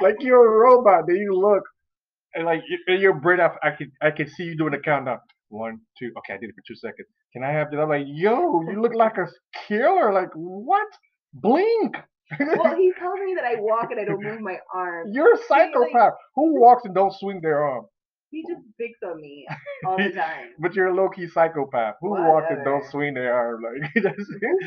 like 0.00 0.16
you're 0.20 0.44
a 0.44 0.58
robot. 0.58 1.04
Then 1.06 1.16
you 1.16 1.34
look, 1.38 1.62
and 2.34 2.44
like 2.46 2.62
in 2.88 3.00
your 3.00 3.14
brain, 3.14 3.40
I, 3.40 3.50
I 3.62 3.70
can 3.76 3.92
I 4.02 4.10
can 4.10 4.28
see 4.28 4.44
you 4.44 4.56
doing 4.56 4.72
the 4.72 4.78
countdown. 4.78 5.18
One, 5.48 5.80
two. 5.98 6.12
Okay, 6.18 6.34
I 6.34 6.38
did 6.38 6.50
it 6.50 6.54
for 6.54 6.62
two 6.66 6.76
seconds. 6.76 7.08
Can 7.32 7.44
I 7.44 7.52
have 7.52 7.70
that? 7.70 7.80
I'm 7.80 7.88
like, 7.88 8.06
yo, 8.06 8.62
you 8.70 8.80
look 8.80 8.94
like 8.94 9.16
a 9.18 9.26
killer. 9.68 10.12
Like 10.12 10.30
what? 10.34 10.88
Blink. 11.32 11.96
Well, 12.40 12.74
he 12.76 12.92
tells 12.98 13.20
me 13.24 13.34
that 13.36 13.44
I 13.44 13.54
walk 13.60 13.90
and 13.90 14.00
I 14.00 14.04
don't 14.04 14.22
move 14.22 14.40
my 14.40 14.56
arm. 14.74 15.08
You're 15.12 15.34
a 15.34 15.38
psychopath. 15.46 16.14
Who 16.34 16.60
walks 16.60 16.84
and 16.84 16.94
don't 16.94 17.12
swing 17.14 17.40
their 17.40 17.62
arm? 17.62 17.86
He 18.30 18.42
just 18.42 18.60
picks 18.78 18.98
on 19.04 19.20
me 19.20 19.46
all 19.86 19.96
the 19.96 20.10
time. 20.10 20.48
But 20.58 20.74
you're 20.74 20.88
a 20.88 20.94
low 20.94 21.08
key 21.08 21.28
psychopath. 21.28 21.94
Who 22.00 22.10
walks 22.10 22.48
and 22.50 22.64
don't 22.64 22.84
swing 22.90 23.14
their 23.14 23.32
arm? 23.32 23.62
Like 23.62 23.92
Who 23.94 24.02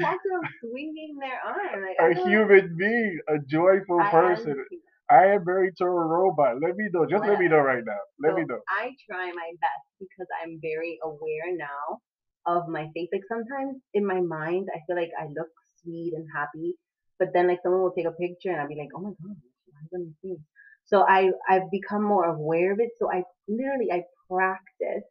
walks 0.02 0.24
around 0.32 0.48
swinging 0.62 1.18
their 1.20 1.39
arm? 1.46 1.84
Like, 1.84 2.18
a 2.18 2.30
human 2.30 2.76
being, 2.78 3.20
a 3.28 3.38
joyful 3.48 4.00
I 4.00 4.10
person. 4.10 4.46
human. 4.54 4.65
I 5.10 5.26
am 5.34 5.43
married 5.43 5.74
to 5.78 5.86
a 5.86 5.89
robot. 5.89 6.62
Let 6.62 6.76
me 6.76 6.86
know. 6.93 7.06
Just 7.10 7.26
let 7.26 7.39
me 7.39 7.48
know 7.48 7.60
right 7.60 7.84
now. 7.84 7.98
Let 8.22 8.36
me 8.36 8.45
know. 8.48 8.60
I 8.69 8.93
try 9.10 9.32
my 9.34 9.50
best 9.60 9.86
because 10.00 10.28
I'm 10.43 10.60
very 10.62 11.00
aware 11.04 11.58
now 11.58 12.00
of 12.45 12.67
my 12.67 12.86
face. 12.93 13.10
Like 13.12 13.26
sometimes 13.28 13.82
in 13.93 14.06
my 14.06 14.22
mind, 14.22 14.67
I 14.74 14.80
feel 14.86 14.95
like 14.95 15.10
I 15.19 15.26
look 15.26 15.50
sweet 15.82 16.13
and 16.15 16.28
happy, 16.36 16.76
but 17.17 17.30
then 17.34 17.48
like 17.48 17.60
someone 17.63 17.82
will 17.82 17.91
take 17.98 18.06
a 18.06 18.12
picture 18.12 18.52
and 18.52 18.62
I'll 18.62 18.67
be 18.67 18.78
like, 18.78 18.93
oh 18.95 19.02
my 19.02 19.10
god, 19.10 19.36
what's 19.74 19.93
on 19.93 20.13
my 20.13 20.30
face? 20.30 20.45
So 20.86 21.06
I 21.08 21.32
I've 21.50 21.72
become 21.72 22.04
more 22.04 22.26
aware 22.26 22.74
of 22.74 22.80
it. 22.80 22.89
So 23.00 23.12
I 23.12 23.24
literally 23.48 23.91
I 23.91 24.04
practice 24.30 25.10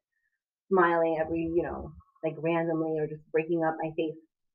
smiling 0.71 1.19
every 1.21 1.51
you 1.55 1.63
know 1.65 1.93
like 2.23 2.35
randomly 2.39 2.99
or 2.99 3.07
just 3.09 3.23
breaking 3.33 3.65
up 3.65 3.75
my 3.83 3.91
face 3.97 4.15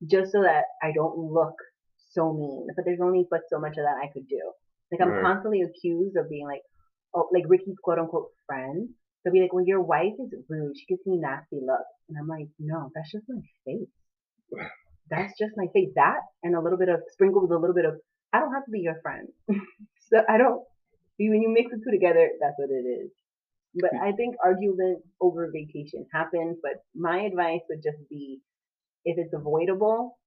just 0.10 0.32
so 0.32 0.41
that 0.43 0.65
I 0.82 0.91
don't 0.93 1.17
look 1.17 1.56
so 2.12 2.32
mean. 2.32 2.67
But 2.75 2.86
there's 2.86 3.01
only 3.01 3.25
but 3.29 3.41
so 3.49 3.60
much 3.60 3.77
of 3.77 3.84
that 3.84 3.99
I 4.01 4.08
could 4.13 4.27
do. 4.29 4.41
Like 4.91 5.02
I'm 5.02 5.10
Right. 5.12 5.24
constantly 5.24 5.62
accused 5.62 6.17
of 6.17 6.30
being 6.30 6.46
like, 6.46 6.62
oh, 7.13 7.30
like 7.34 7.43
Ricky's 7.48 7.78
quote 7.84 8.00
unquote 8.00 8.30
friend. 8.46 8.89
They'll 9.24 9.34
be 9.34 9.41
like, 9.41 9.54
well, 9.54 9.65
your 9.65 9.82
wife 9.82 10.13
is 10.19 10.34
rude. 10.50 10.78
She 10.78 10.86
gives 10.86 11.06
me 11.06 11.17
nasty 11.17 11.60
looks. 11.62 11.89
And 12.10 12.17
I'm 12.17 12.28
like, 12.28 12.48
no, 12.60 12.91
that's 12.93 13.12
just 13.12 13.26
my 13.30 13.41
face. 13.65 13.89
That's 15.10 15.38
just 15.38 15.52
my 15.58 15.67
face. 15.74 15.89
That 15.96 16.22
and 16.43 16.56
a 16.56 16.62
little 16.62 16.78
bit 16.78 16.88
of 16.89 17.02
sprinkled 17.12 17.43
with 17.43 17.52
a 17.52 17.60
little 17.60 17.76
bit 17.76 17.86
of, 17.86 17.96
I 18.32 18.39
don't 18.39 18.54
have 18.54 18.65
to 18.65 18.72
be 18.72 18.80
your 18.80 19.00
friend. 19.02 19.28
so 20.10 20.24
I 20.28 20.38
don't, 20.38 20.63
when 21.19 21.41
you 21.41 21.50
mix 21.50 21.72
the 21.72 21.78
two 21.78 21.91
together, 21.91 22.30
that's 22.39 22.56
what 22.58 22.69
it 22.72 22.88
is. 22.88 23.12
But 23.76 23.91
hmm. 23.91 24.02
I 24.02 24.13
think 24.13 24.36
arguments 24.43 25.06
over 25.22 25.52
vacation 25.52 26.08
happen. 26.12 26.58
But 26.63 26.84
my 26.96 27.19
advice 27.22 27.62
would 27.69 27.84
just 27.84 27.98
be, 28.10 28.39
if 29.06 29.17
it's 29.19 29.34
avoidable, 29.34 30.17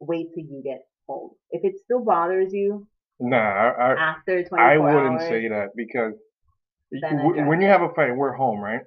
wait 0.00 0.26
till 0.34 0.44
you 0.44 0.60
get 0.62 0.82
home. 1.08 1.30
If 1.50 1.64
it 1.64 1.80
still 1.84 2.04
bothers 2.04 2.52
you 2.52 2.86
Nah, 3.20 3.36
I, 3.38 3.92
I, 3.92 3.96
after 4.00 4.42
24 4.44 4.72
I 4.72 4.78
wouldn't 4.78 5.20
hours, 5.20 5.28
say 5.28 5.48
that 5.48 5.68
because 5.76 6.14
w- 6.92 7.46
when 7.48 7.60
you 7.60 7.68
have 7.68 7.82
a 7.82 7.92
fight, 7.94 8.16
we're 8.16 8.32
home, 8.34 8.60
right? 8.60 8.82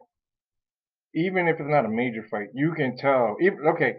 Even 1.15 1.48
if 1.48 1.60
it's 1.60 1.69
not 1.69 1.86
a 1.86 1.89
major 1.89 2.24
fight, 2.30 2.50
you 2.54 2.74
can 2.74 2.98
tell. 2.98 3.38
Even 3.41 3.60
okay, 3.67 3.98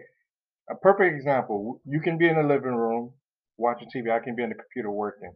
a 0.69 0.75
perfect 0.75 1.15
example. 1.15 1.81
You 1.85 2.01
can 2.01 2.17
be 2.17 2.27
in 2.29 2.35
the 2.35 2.43
living 2.43 2.75
room 2.75 3.13
watching 3.57 3.89
TV. 3.91 4.11
I 4.11 4.19
can 4.19 4.35
be 4.35 4.43
on 4.43 4.49
the 4.49 4.55
computer 4.55 4.91
working. 4.91 5.33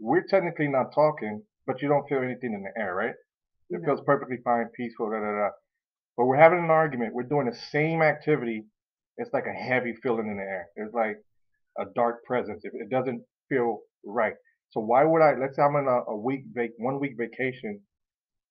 We're 0.00 0.26
technically 0.26 0.68
not 0.68 0.94
talking, 0.94 1.42
but 1.66 1.82
you 1.82 1.88
don't 1.88 2.08
feel 2.08 2.22
anything 2.22 2.54
in 2.54 2.62
the 2.62 2.80
air, 2.80 2.94
right? 2.94 3.14
It 3.70 3.80
No. 3.80 3.86
feels 3.86 4.00
perfectly 4.02 4.38
fine, 4.44 4.68
peaceful, 4.76 5.10
da 5.10 5.20
da 5.20 5.32
da. 5.32 5.50
But 6.16 6.26
we're 6.26 6.36
having 6.36 6.60
an 6.60 6.70
argument. 6.70 7.14
We're 7.14 7.24
doing 7.24 7.46
the 7.46 7.56
same 7.56 8.02
activity. 8.02 8.66
It's 9.18 9.32
like 9.32 9.46
a 9.46 9.52
heavy 9.52 9.94
feeling 10.02 10.28
in 10.28 10.36
the 10.38 10.42
air. 10.44 10.68
It's 10.76 10.94
like 10.94 11.18
a 11.78 11.86
dark 11.94 12.24
presence. 12.24 12.64
It, 12.64 12.72
it 12.74 12.90
doesn't 12.90 13.24
feel 13.48 13.80
right. 14.06 14.34
So 14.70 14.80
why 14.80 15.04
would 15.04 15.22
I? 15.22 15.34
Let's 15.40 15.56
say 15.56 15.62
I'm 15.62 15.76
on 15.76 15.86
a, 15.86 16.10
a 16.12 16.16
week 16.16 16.44
vac, 16.52 16.70
one 16.78 17.00
week 17.00 17.12
vacation, 17.18 17.80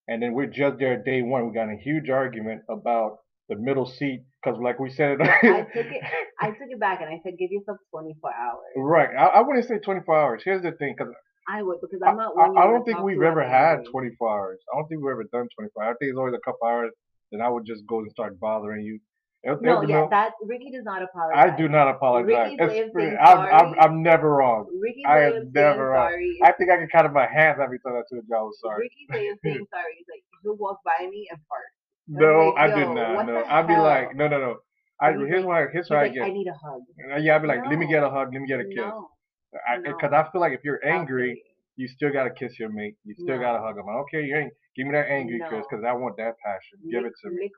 and 0.08 0.22
then 0.22 0.34
we're 0.34 0.48
just 0.48 0.78
there 0.80 1.02
day 1.02 1.22
one. 1.22 1.48
We 1.48 1.54
got 1.54 1.70
a 1.70 1.78
huge 1.78 2.10
argument 2.10 2.62
about 2.70 3.18
the 3.50 3.56
middle 3.56 3.86
seat 3.86 4.24
because, 4.44 4.60
like 4.62 4.80
we 4.80 4.90
said, 4.90 5.22
I 5.22 5.26
took 5.74 5.86
it. 5.86 6.04
I 6.40 6.48
took 6.50 6.70
it 6.70 6.80
back 6.80 7.02
and 7.02 7.10
I 7.10 7.20
said, 7.24 7.34
give 7.38 7.52
yourself 7.52 7.78
24 7.92 8.32
hours. 8.34 8.60
right. 8.78 9.10
I, 9.18 9.40
I 9.40 9.42
wouldn't 9.42 9.68
say 9.68 9.80
24 9.80 10.20
hours. 10.20 10.42
Here's 10.44 10.64
the 10.64 10.72
thing, 10.72 10.96
because 10.98 11.14
I 11.48 11.62
would 11.62 11.78
because 11.82 12.00
I'm 12.06 12.18
not 12.18 12.34
I. 12.38 12.64
I 12.64 12.68
don't 12.68 12.84
think 12.84 13.02
we've 13.02 13.22
ever 13.22 13.44
had 13.44 13.80
angry. 13.80 13.92
24 14.18 14.30
hours. 14.30 14.60
I 14.74 14.78
don't 14.78 14.88
think 14.88 15.02
we've 15.02 15.12
ever 15.12 15.26
done 15.32 15.48
24. 15.58 15.84
I 15.84 15.88
think 15.88 16.10
it's 16.10 16.18
always 16.18 16.34
a 16.34 16.44
couple 16.44 16.68
hours. 16.68 16.92
Then 17.32 17.42
I 17.42 17.50
would 17.50 17.66
just 17.66 17.86
go 17.88 18.00
and 18.00 18.10
start 18.12 18.40
bothering 18.40 18.84
you. 18.84 19.00
It'll- 19.46 19.62
No, 19.62 19.82
yeah, 19.84 20.08
that 20.10 20.32
Ricky 20.44 20.72
does 20.72 20.84
not 20.86 21.04
apologize. 21.04 21.54
I 21.54 21.56
do 21.56 21.70
not 21.70 21.88
apologize. 21.88 22.58
Ricky's 22.60 22.94
way 22.94 23.08
It's- 23.08 23.18
of 23.22 23.40
I'm, 23.40 23.40
I'm, 23.40 23.50
sorry- 23.50 23.80
I'm 23.80 24.02
never 24.04 24.30
wrong. 24.36 24.66
Ricky's 24.82 25.04
I 25.08 25.20
am 25.26 25.52
never 25.54 25.90
wrong. 25.90 26.10
sorry. 26.10 26.40
I 26.44 26.52
think 26.54 26.72
I 26.72 26.78
can 26.78 26.88
count 26.88 27.06
on 27.08 27.14
my 27.14 27.28
hands 27.28 27.60
every 27.62 27.80
time 27.80 27.94
I 27.94 28.02
tell 28.10 28.20
a 28.20 28.24
job 28.28 28.50
sorry. 28.62 28.90
Ricky's 28.90 29.08
way 29.10 29.28
of 29.30 29.38
saying 29.44 29.66
sorry 29.72 29.94
is 30.02 30.08
like 30.12 30.24
he'll 30.42 30.56
walk 30.58 30.80
by 30.84 31.06
me 31.08 31.28
and 31.30 31.40
fart. 31.48 31.70
No, 32.08 32.50
like, 32.50 32.72
I 32.72 32.76
did 32.76 32.90
not. 32.90 33.26
No, 33.28 33.44
I'd 33.46 33.68
be 33.68 33.76
like, 33.78 34.16
no, 34.16 34.28
no, 34.28 34.40
no. 34.40 34.56
I, 35.00 35.12
He's 35.12 35.20
here's 35.28 35.46
like- 35.46 35.48
why. 35.48 35.60
Here's 35.72 35.86
He's 35.86 35.90
what 35.92 36.00
I 36.00 36.10
get. 36.10 36.24
I 36.24 36.30
need 36.32 36.48
a 36.48 36.54
hug. 36.54 36.82
Yeah, 37.22 37.36
I'd 37.36 37.42
be 37.42 37.48
like, 37.48 37.62
let 37.70 37.78
me 37.78 37.88
get 37.88 38.02
a 38.04 38.10
hug. 38.10 38.30
Let 38.34 38.42
me 38.42 38.48
get 38.48 38.60
a 38.60 38.66
kiss. 38.66 38.78
No, 38.78 39.10
Because 39.52 40.04
eh, 40.04 40.08
no. 40.12 40.18
I, 40.18 40.32
feel 40.32 40.42
like 40.42 40.54
if 40.54 40.62
you're 40.64 40.84
angry, 40.88 41.42
you 41.76 41.88
still 41.88 42.12
gotta 42.12 42.30
kiss 42.32 42.58
your 42.58 42.70
mate. 42.70 42.96
You 43.04 43.14
still 43.16 43.36
No. 43.36 43.42
gotta 43.42 43.60
hug 43.60 43.78
him. 43.78 43.86
Okay, 43.90 44.24
you 44.26 44.36
ain't. 44.38 44.54
Give 44.76 44.88
me 44.88 44.94
that 44.94 45.08
angry 45.10 45.40
kiss 45.50 45.66
because 45.70 45.84
I 45.88 45.94
want 45.94 46.18
that 46.18 46.34
passion. 46.44 46.80
Give 46.90 47.06
it 47.06 47.14
to 47.24 47.30
me. 47.30 47.36
Nick. 47.42 47.52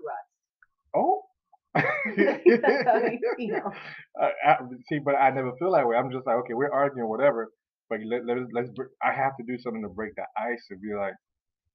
Oh. 0.96 1.24
You 2.18 3.34
feel. 3.38 3.72
I, 4.22 4.26
I, 4.46 4.56
see, 4.90 5.00
but 5.04 5.16
I 5.16 5.30
never 5.32 5.52
feel 5.60 5.72
that 5.74 5.88
way. 5.88 5.96
I'm 5.96 6.12
just 6.12 6.26
like, 6.26 6.38
okay, 6.38 6.54
we're 6.54 6.72
arguing, 6.72 7.10
whatever. 7.10 7.50
But 7.90 8.00
let, 8.06 8.26
let, 8.26 8.38
let's. 8.54 8.70
br- 8.76 8.94
I 9.04 9.14
have 9.14 9.38
to 9.38 9.44
do 9.48 9.58
something 9.62 9.84
to 9.84 9.90
break 9.90 10.16
the 10.16 10.26
ice 10.38 10.66
and 10.70 10.82
be 10.82 10.94
like. 10.96 11.14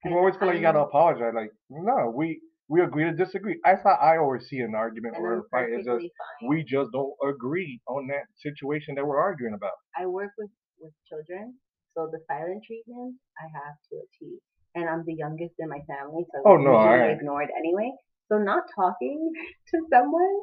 People 0.03 0.17
always 0.17 0.35
feel 0.35 0.49
like 0.49 0.57
you 0.57 0.61
gotta 0.61 0.79
apologize. 0.83 1.31
Like, 1.33 1.51
no, 1.69 2.11
we 2.13 2.41
we 2.67 2.81
agree 2.81 3.05
to 3.05 3.13
disagree. 3.13 3.59
That's 3.63 3.83
how 3.83 3.97
I 4.01 4.17
always 4.17 4.47
see 4.49 4.59
an 4.59 4.75
argument 4.75 5.15
and 5.15 5.23
or 5.23 5.39
a 5.39 5.41
fight. 5.51 5.69
It's 5.71 5.85
just 5.85 5.99
fine. 6.01 6.49
we 6.49 6.63
just 6.63 6.91
don't 6.91 7.13
agree 7.23 7.79
on 7.87 8.07
that 8.07 8.27
situation 8.35 8.95
that 8.95 9.05
we're 9.05 9.19
arguing 9.19 9.53
about. 9.53 9.77
I 9.97 10.05
work 10.05 10.31
with 10.37 10.49
with 10.79 10.91
children, 11.07 11.55
so 11.95 12.09
the 12.11 12.19
silent 12.27 12.63
treatment 12.67 13.15
I 13.39 13.47
have 13.47 13.75
to 13.89 13.95
a 13.95 14.07
T. 14.19 14.39
And 14.75 14.89
I'm 14.89 15.05
the 15.05 15.13
youngest 15.13 15.53
in 15.59 15.69
my 15.69 15.79
family, 15.85 16.25
so 16.33 16.41
Oh 16.45 16.55
I'm 16.55 16.63
no, 16.63 16.73
I 16.75 17.13
ignored 17.13 17.49
anyway. 17.55 17.93
So 18.29 18.37
not 18.37 18.63
talking 18.75 19.31
to 19.69 19.77
someone 19.91 20.35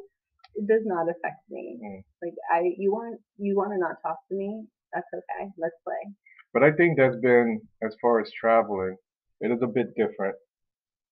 does 0.69 0.83
not 0.85 1.09
affect 1.09 1.41
me. 1.51 1.79
Mm. 1.83 2.03
Like 2.23 2.35
I, 2.53 2.61
you 2.77 2.93
want 2.93 3.21
you 3.39 3.57
want 3.57 3.73
to 3.73 3.79
not 3.79 3.97
talk 4.05 4.19
to 4.29 4.35
me? 4.37 4.65
That's 4.93 5.07
okay. 5.15 5.51
Let's 5.59 5.77
play. 5.85 6.03
but 6.53 6.63
I 6.65 6.73
think 6.73 6.99
that's 6.99 7.17
been 7.23 7.61
as 7.83 7.95
far 8.03 8.21
as 8.21 8.31
traveling, 8.39 8.97
it 9.41 9.51
is 9.53 9.61
a 9.63 9.67
bit 9.69 9.95
different. 9.97 10.35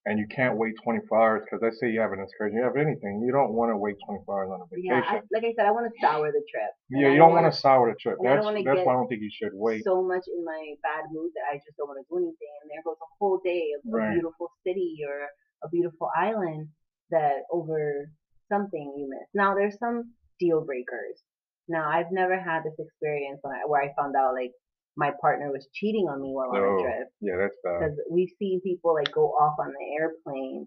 And 0.07 0.17
you 0.19 0.25
can't 0.33 0.57
wait 0.57 0.73
24 0.83 1.05
hours 1.21 1.43
because 1.45 1.61
let's 1.61 1.77
say 1.81 1.91
you 1.93 2.01
have 2.01 2.17
an 2.17 2.23
excursion, 2.25 2.57
you 2.57 2.65
have 2.65 2.81
anything, 2.81 3.21
you 3.21 3.29
don't 3.31 3.53
want 3.53 3.69
to 3.73 3.77
wait 3.77 3.93
24 4.09 4.25
hours 4.25 4.49
on 4.49 4.65
a 4.65 4.67
vacation. 4.73 4.89
Yeah, 4.89 5.05
I, 5.05 5.21
like 5.29 5.45
I 5.45 5.53
said, 5.53 5.69
I 5.69 5.75
want 5.75 5.85
to 5.85 5.95
sour 6.01 6.33
the 6.33 6.41
trip. 6.49 6.73
Yeah, 6.89 7.09
I 7.09 7.11
you 7.13 7.19
don't 7.21 7.37
wanna- 7.37 7.53
sour 7.53 7.93
the 7.93 7.99
trip. 8.01 8.17
I 8.25 8.41
That's 8.41 8.47
that's 8.65 8.83
why 8.89 8.93
I 8.95 8.97
don't 8.97 9.05
think 9.13 9.21
you 9.21 9.29
should 9.29 9.53
wait. 9.53 9.85
so 9.85 10.01
much 10.01 10.25
in 10.33 10.41
my 10.49 10.63
bad 10.81 11.13
mood 11.13 11.29
that 11.37 11.53
I 11.53 11.61
just 11.61 11.77
don't 11.77 11.93
want 11.93 12.01
to 12.01 12.09
do 12.09 12.17
anything. 12.25 12.55
And 12.65 12.73
there 12.73 12.81
goes 12.89 12.97
a 13.05 13.11
whole 13.21 13.37
day 13.45 13.69
of 13.77 13.85
Right. 13.85 14.09
a 14.09 14.13
beautiful 14.17 14.49
city 14.65 14.97
or 15.05 15.29
a 15.65 15.69
beautiful 15.69 16.09
island 16.17 16.69
that 17.11 17.43
over 17.53 18.11
something 18.51 18.95
you 18.97 19.09
miss. 19.09 19.29
Now 19.35 19.55
there's 19.55 19.79
some 19.79 20.13
deal 20.41 20.65
breakers. 20.65 21.21
Now 21.69 21.91
I've 21.91 22.11
never 22.13 22.39
had 22.39 22.63
this 22.65 22.79
experience 22.79 23.41
when 23.43 23.55
I, 23.55 23.61
where 23.67 23.83
I 23.83 23.93
found 23.99 24.15
out 24.17 24.35
like 24.35 24.53
my 24.97 25.13
partner 25.21 25.51
was 25.53 25.67
cheating 25.75 26.07
on 26.11 26.21
me 26.23 26.31
while 26.33 26.51
on 26.51 26.59
Oh, 26.59 26.79
a 26.79 26.83
trip 26.83 27.09
yeah, 27.21 27.37
that's 27.39 27.57
bad. 27.63 27.79
because 27.81 27.97
we've 28.11 28.33
seen 28.39 28.61
people 28.63 28.95
like 28.95 29.13
go 29.13 29.27
off 29.29 29.55
on 29.61 29.69
the 29.73 29.87
airplane 30.01 30.67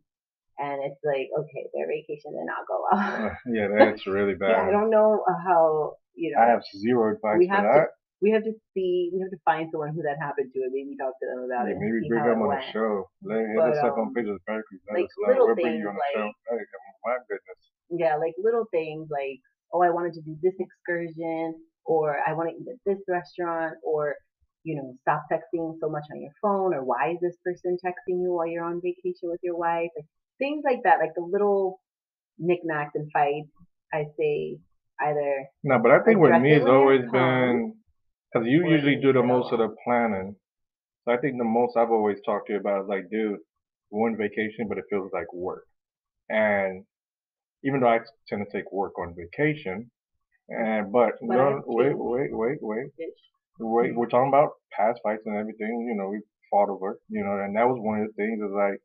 and 0.60 0.80
it's 0.84 1.00
like 1.04 1.28
okay 1.38 1.68
their 1.74 1.88
vacation 1.88 2.32
did 2.32 2.46
not 2.46 2.68
go 2.68 2.78
well. 2.92 3.32
Uh, 3.32 3.34
yeah, 3.52 3.68
that's 3.78 4.06
really 4.18 4.36
bad. 4.36 4.52
yeah, 4.52 4.68
I 4.68 4.72
don't 4.72 4.90
know 4.90 5.24
how 5.46 5.94
you 6.16 6.32
know. 6.36 6.42
I 6.42 6.48
have 6.50 6.62
zero 6.78 7.14
advice 7.16 7.38
we 7.40 7.48
for 7.48 7.56
have 7.56 7.64
that. 7.64 7.74
to 7.74 7.86
we 8.22 8.30
have 8.32 8.44
to 8.46 8.54
see 8.74 9.10
we 9.14 9.20
have 9.20 9.32
to 9.34 9.42
find 9.44 9.68
someone 9.72 9.92
who 9.98 10.02
that 10.06 10.18
happened 10.22 10.54
to 10.54 10.60
and 10.62 10.72
maybe 10.72 10.94
talk 10.98 11.14
to 11.22 11.26
them 11.26 11.42
about 11.46 11.66
Yeah, 11.68 11.74
it. 11.74 11.82
maybe 11.82 12.06
bring 12.08 12.22
them 12.24 12.42
on 12.42 12.54
went. 12.54 12.62
the 12.62 12.72
show. 12.72 13.10
Let 13.26 13.42
hit 13.50 13.58
But, 13.58 13.78
on 13.82 14.08
um, 14.08 14.14
pages 14.14 14.38
Berkeley. 14.46 14.78
Let 14.88 14.94
like 14.94 15.10
us 15.10 15.16
little 15.26 15.48
We'll 15.50 15.58
on 15.58 15.58
things 15.58 15.82
like- 15.86 16.34
Hey, 16.48 16.62
my 17.06 17.18
goodness. 17.28 17.60
Yeah, 17.90 18.16
like 18.18 18.34
little 18.38 18.66
things 18.72 19.10
like 19.10 19.42
oh 19.74 19.82
I 19.82 19.90
wanted 19.90 20.14
to 20.14 20.22
do 20.22 20.38
this 20.42 20.54
excursion 20.60 21.56
or 21.86 22.18
I 22.26 22.34
want 22.34 22.50
to 22.50 22.56
eat 22.56 22.68
at 22.70 22.78
this 22.86 23.02
restaurant 23.10 23.74
or 23.84 24.16
you 24.64 24.76
know 24.78 24.94
stop 25.02 25.24
texting 25.32 25.74
so 25.82 25.90
much 25.90 26.06
on 26.14 26.22
your 26.22 26.32
phone 26.42 26.74
or 26.76 26.84
why 26.86 27.12
is 27.14 27.18
this 27.22 27.36
person 27.44 27.78
texting 27.84 28.22
you 28.22 28.30
while 28.38 28.46
you're 28.48 28.64
on 28.64 28.80
vacation 28.82 29.26
with 29.34 29.40
your 29.42 29.58
wife 29.58 29.90
like 29.98 30.06
things 30.38 30.62
like 30.64 30.82
that 30.84 31.00
like 31.00 31.10
the 31.16 31.22
little 31.26 31.80
knickknacks 32.38 32.92
and 32.94 33.10
fights 33.12 33.50
I 33.92 34.06
say 34.20 34.58
either 35.02 35.46
No, 35.64 35.80
but 35.82 35.92
I 35.92 36.00
think 36.04 36.20
with 36.20 36.40
me 36.42 36.52
it 36.54 36.58
it's 36.62 36.68
always 36.68 37.02
been 37.12 37.74
because 38.32 38.48
you 38.48 38.68
usually 38.68 38.96
do 38.96 39.14
the 39.14 39.24
most 39.24 39.52
of 39.52 39.60
the 39.60 39.76
planning. 39.84 40.36
So 41.06 41.14
I 41.14 41.18
think 41.18 41.38
the 41.38 41.44
most 41.44 41.76
I've 41.76 41.92
always 41.92 42.18
talked 42.26 42.48
to 42.48 42.54
you 42.54 42.60
about 42.60 42.84
is 42.84 42.88
like, 42.88 43.10
dude, 43.10 43.40
we're 43.90 44.10
on 44.10 44.18
vacation, 44.18 44.68
but 44.70 44.78
it 44.78 44.86
feels 44.90 45.12
like 45.14 45.34
work. 45.34 45.66
And 46.30 46.86
even 47.64 47.80
though 47.82 47.90
I 47.90 48.00
tend 48.28 48.46
to 48.46 48.58
take 48.58 48.72
work 48.72 48.98
on 49.00 49.16
vacation, 49.16 49.92
and 50.50 50.92
but, 50.92 51.14
no, 51.22 51.62
wait, 51.66 51.94
wait, 51.98 52.30
wait, 52.32 52.60
wait, 52.62 52.88
wait. 53.60 53.96
We're 53.96 54.08
talking 54.08 54.30
about 54.30 54.52
past 54.72 55.00
fights 55.04 55.24
and 55.26 55.38
everything. 55.38 55.88
You 55.88 55.96
know, 55.96 56.10
we 56.10 56.22
fought 56.50 56.70
over. 56.70 57.00
You 57.10 57.24
know, 57.24 57.44
and 57.44 57.56
that 57.56 57.68
was 57.68 57.78
one 57.80 58.02
of 58.02 58.08
the 58.08 58.14
things 58.14 58.40
is 58.42 58.52
like 58.54 58.82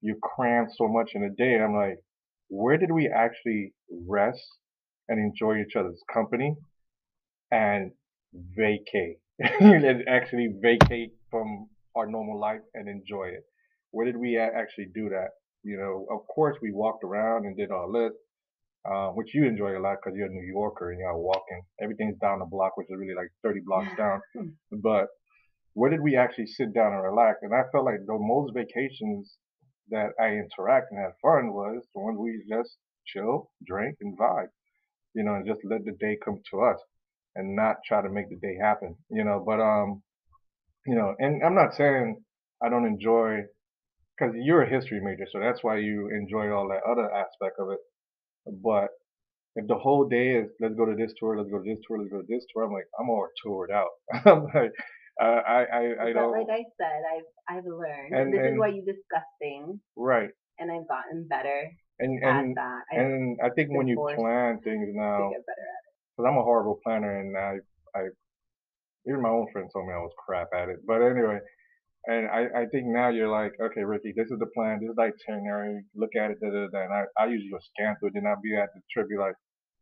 you 0.00 0.16
cram 0.22 0.68
so 0.76 0.88
much 0.88 1.10
in 1.14 1.24
a 1.24 1.30
day. 1.30 1.58
I'm 1.58 1.74
like, 1.74 1.98
where 2.48 2.76
did 2.76 2.92
we 2.92 3.08
actually 3.08 3.72
rest 4.06 4.44
and 5.08 5.18
enjoy 5.18 5.60
each 5.60 5.76
other's 5.76 6.02
company 6.12 6.54
and 7.50 7.90
vacate 8.56 9.18
and 9.38 10.08
actually 10.08 10.48
vacate 10.60 11.12
from 11.30 11.68
our 11.96 12.06
normal 12.06 12.40
life 12.40 12.60
and 12.74 12.88
enjoy 12.88 13.26
it? 13.28 13.44
Where 13.90 14.06
did 14.06 14.16
we 14.16 14.38
actually 14.38 14.88
do 14.94 15.08
that? 15.10 15.30
You 15.62 15.78
know, 15.78 16.06
of 16.10 16.26
course 16.26 16.56
we 16.60 16.72
walked 16.72 17.04
around 17.04 17.46
and 17.46 17.56
did 17.56 17.70
our 17.70 17.88
list, 17.88 18.16
uh, 18.84 19.08
which 19.10 19.34
you 19.34 19.46
enjoy 19.46 19.78
a 19.78 19.80
lot 19.80 19.96
because 20.02 20.16
you're 20.16 20.26
a 20.26 20.30
New 20.30 20.46
Yorker 20.46 20.90
and 20.90 21.00
you're 21.00 21.16
walking. 21.16 21.62
Everything's 21.80 22.18
down 22.18 22.40
the 22.40 22.44
block, 22.44 22.76
which 22.76 22.88
is 22.90 22.96
really 22.98 23.14
like 23.14 23.30
30 23.42 23.60
blocks 23.64 23.96
down. 23.96 24.20
But 24.70 25.06
where 25.74 25.90
did 25.90 26.00
we 26.00 26.16
actually 26.16 26.46
sit 26.46 26.74
down 26.74 26.92
and 26.92 27.02
relax? 27.02 27.38
And 27.42 27.54
I 27.54 27.62
felt 27.72 27.84
like 27.84 28.00
the 28.06 28.18
most 28.18 28.52
vacations 28.54 29.36
that 29.90 30.10
I 30.20 30.28
interact 30.42 30.90
and 30.90 31.00
had 31.00 31.12
fun 31.22 31.52
was 31.52 31.82
the 31.94 32.00
ones 32.00 32.18
we 32.18 32.42
just 32.48 32.76
chill, 33.06 33.50
drink, 33.66 33.96
and 34.00 34.18
vibe. 34.18 34.48
You 35.14 35.24
know, 35.24 35.34
and 35.34 35.46
just 35.46 35.60
let 35.64 35.84
the 35.84 35.92
day 35.92 36.18
come 36.24 36.40
to 36.50 36.60
us 36.62 36.80
and 37.36 37.56
not 37.56 37.76
try 37.86 38.02
to 38.02 38.08
make 38.10 38.28
the 38.30 38.36
day 38.36 38.56
happen. 38.60 38.96
You 39.10 39.24
know, 39.24 39.42
but 39.44 39.60
um, 39.60 40.02
you 40.86 40.94
know, 40.94 41.14
and 41.18 41.42
I'm 41.44 41.54
not 41.54 41.74
saying 41.74 42.22
I 42.62 42.68
don't 42.68 42.86
enjoy 42.86 43.40
because 44.16 44.34
you're 44.36 44.62
a 44.62 44.70
history 44.70 45.00
major, 45.02 45.26
so 45.32 45.40
that's 45.40 45.62
why 45.64 45.78
you 45.78 46.08
enjoy 46.10 46.50
all 46.52 46.68
that 46.68 46.82
other 46.88 47.10
aspect 47.12 47.56
of 47.58 47.70
it. 47.70 47.78
But 48.62 48.88
if 49.56 49.66
the 49.66 49.76
whole 49.76 50.08
day 50.08 50.36
is 50.36 50.50
let's 50.60 50.74
go 50.74 50.84
to 50.86 50.94
this 50.96 51.12
tour, 51.18 51.36
let's 51.38 51.50
go 51.50 51.58
to 51.58 51.64
this 51.64 51.78
tour, 51.86 51.98
let's 51.98 52.10
go 52.10 52.20
to 52.20 52.26
this 52.28 52.44
tour, 52.52 52.64
I'm 52.64 52.72
like 52.72 52.86
I'm 52.98 53.08
all 53.10 53.26
toured 53.42 53.70
out. 53.70 53.90
I'm 54.24 54.44
like 54.54 54.72
uh, 55.20 55.40
I 55.46 55.60
I 55.64 55.82
I 56.02 56.12
but 56.12 56.20
don't 56.20 56.32
like 56.32 56.50
I 56.50 56.64
said 56.80 57.00
I've 57.14 57.58
I've 57.58 57.64
learned 57.66 58.14
And- 58.14 58.32
this 58.34 58.52
is 58.52 58.58
why 58.58 58.68
you 58.68 58.82
discuss 58.84 59.26
things 59.40 59.78
right. 59.96 60.30
and 60.58 60.70
I've 60.72 60.88
gotten 60.88 61.26
better 61.28 61.70
And 62.00 62.22
at 62.24 62.36
and 62.44 62.56
that 62.56 62.82
and 62.90 63.38
I 63.42 63.50
think 63.50 63.70
when 63.70 63.86
you 63.86 63.94
plan 63.94 64.58
things 64.66 64.88
now, 64.92 65.30
get 65.30 65.46
better 65.46 65.66
at 65.78 65.83
because 66.16 66.28
I'm 66.30 66.38
a 66.38 66.42
horrible 66.42 66.78
planner, 66.84 67.20
and 67.20 67.36
I 67.36 67.58
I 67.98 68.08
even 69.08 69.22
my 69.22 69.28
own 69.30 69.46
friend 69.52 69.68
told 69.72 69.86
me 69.86 69.92
I 69.94 69.98
was 69.98 70.12
crap 70.24 70.48
at 70.54 70.68
it. 70.68 70.78
But 70.86 71.02
anyway, 71.02 71.40
and 72.06 72.28
I 72.28 72.62
I 72.62 72.66
think 72.66 72.86
now 72.86 73.08
you're 73.10 73.28
like, 73.28 73.52
okay, 73.60 73.84
Ricky, 73.84 74.12
this 74.16 74.30
is 74.30 74.38
the 74.38 74.50
plan, 74.54 74.80
this 74.80 74.90
is 74.90 74.96
the 74.96 75.10
itinerary. 75.12 75.84
Look 75.94 76.16
at 76.16 76.30
it, 76.30 76.38
da 76.40 76.50
da 76.50 76.66
da. 76.72 76.84
And 76.84 76.92
I 76.92 77.04
I 77.18 77.26
usually 77.26 77.50
go 77.50 77.58
scan 77.74 77.96
through 77.98 78.08
it, 78.08 78.14
then 78.14 78.26
I'll 78.26 78.40
be 78.42 78.56
at 78.56 78.70
the 78.74 78.80
trip, 78.92 79.08
be 79.08 79.16
like, 79.18 79.34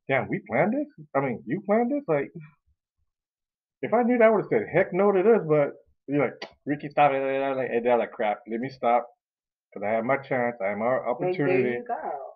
damn, 0.08 0.28
we 0.28 0.40
planned 0.48 0.72
this. 0.72 1.06
I 1.14 1.20
mean, 1.20 1.42
you 1.46 1.62
planned 1.66 1.90
this, 1.92 2.04
like. 2.08 2.30
If 3.82 3.92
I 3.92 4.02
knew 4.04 4.18
that, 4.18 4.26
I 4.26 4.30
would 4.30 4.42
have 4.42 4.48
said 4.48 4.62
heck 4.72 4.92
no 4.92 5.10
to 5.12 5.22
this. 5.22 5.42
But 5.46 5.72
you're 6.06 6.24
like, 6.24 6.48
Ricky, 6.66 6.88
stop 6.88 7.12
it. 7.12 7.22
And 7.22 7.60
and 7.60 7.84
they're 7.84 7.98
like, 7.98 8.12
crap. 8.12 8.38
Let 8.48 8.60
me 8.60 8.70
stop, 8.70 9.08
because 9.74 9.84
I 9.86 9.90
have 9.90 10.04
my 10.04 10.18
chance. 10.18 10.56
I 10.64 10.68
have 10.70 10.78
my 10.78 10.86
it. 10.86 11.02
Like 11.20 11.36
there 11.36 11.48
opportunity. 11.50 11.70
you 11.70 11.84
go. 11.86 12.31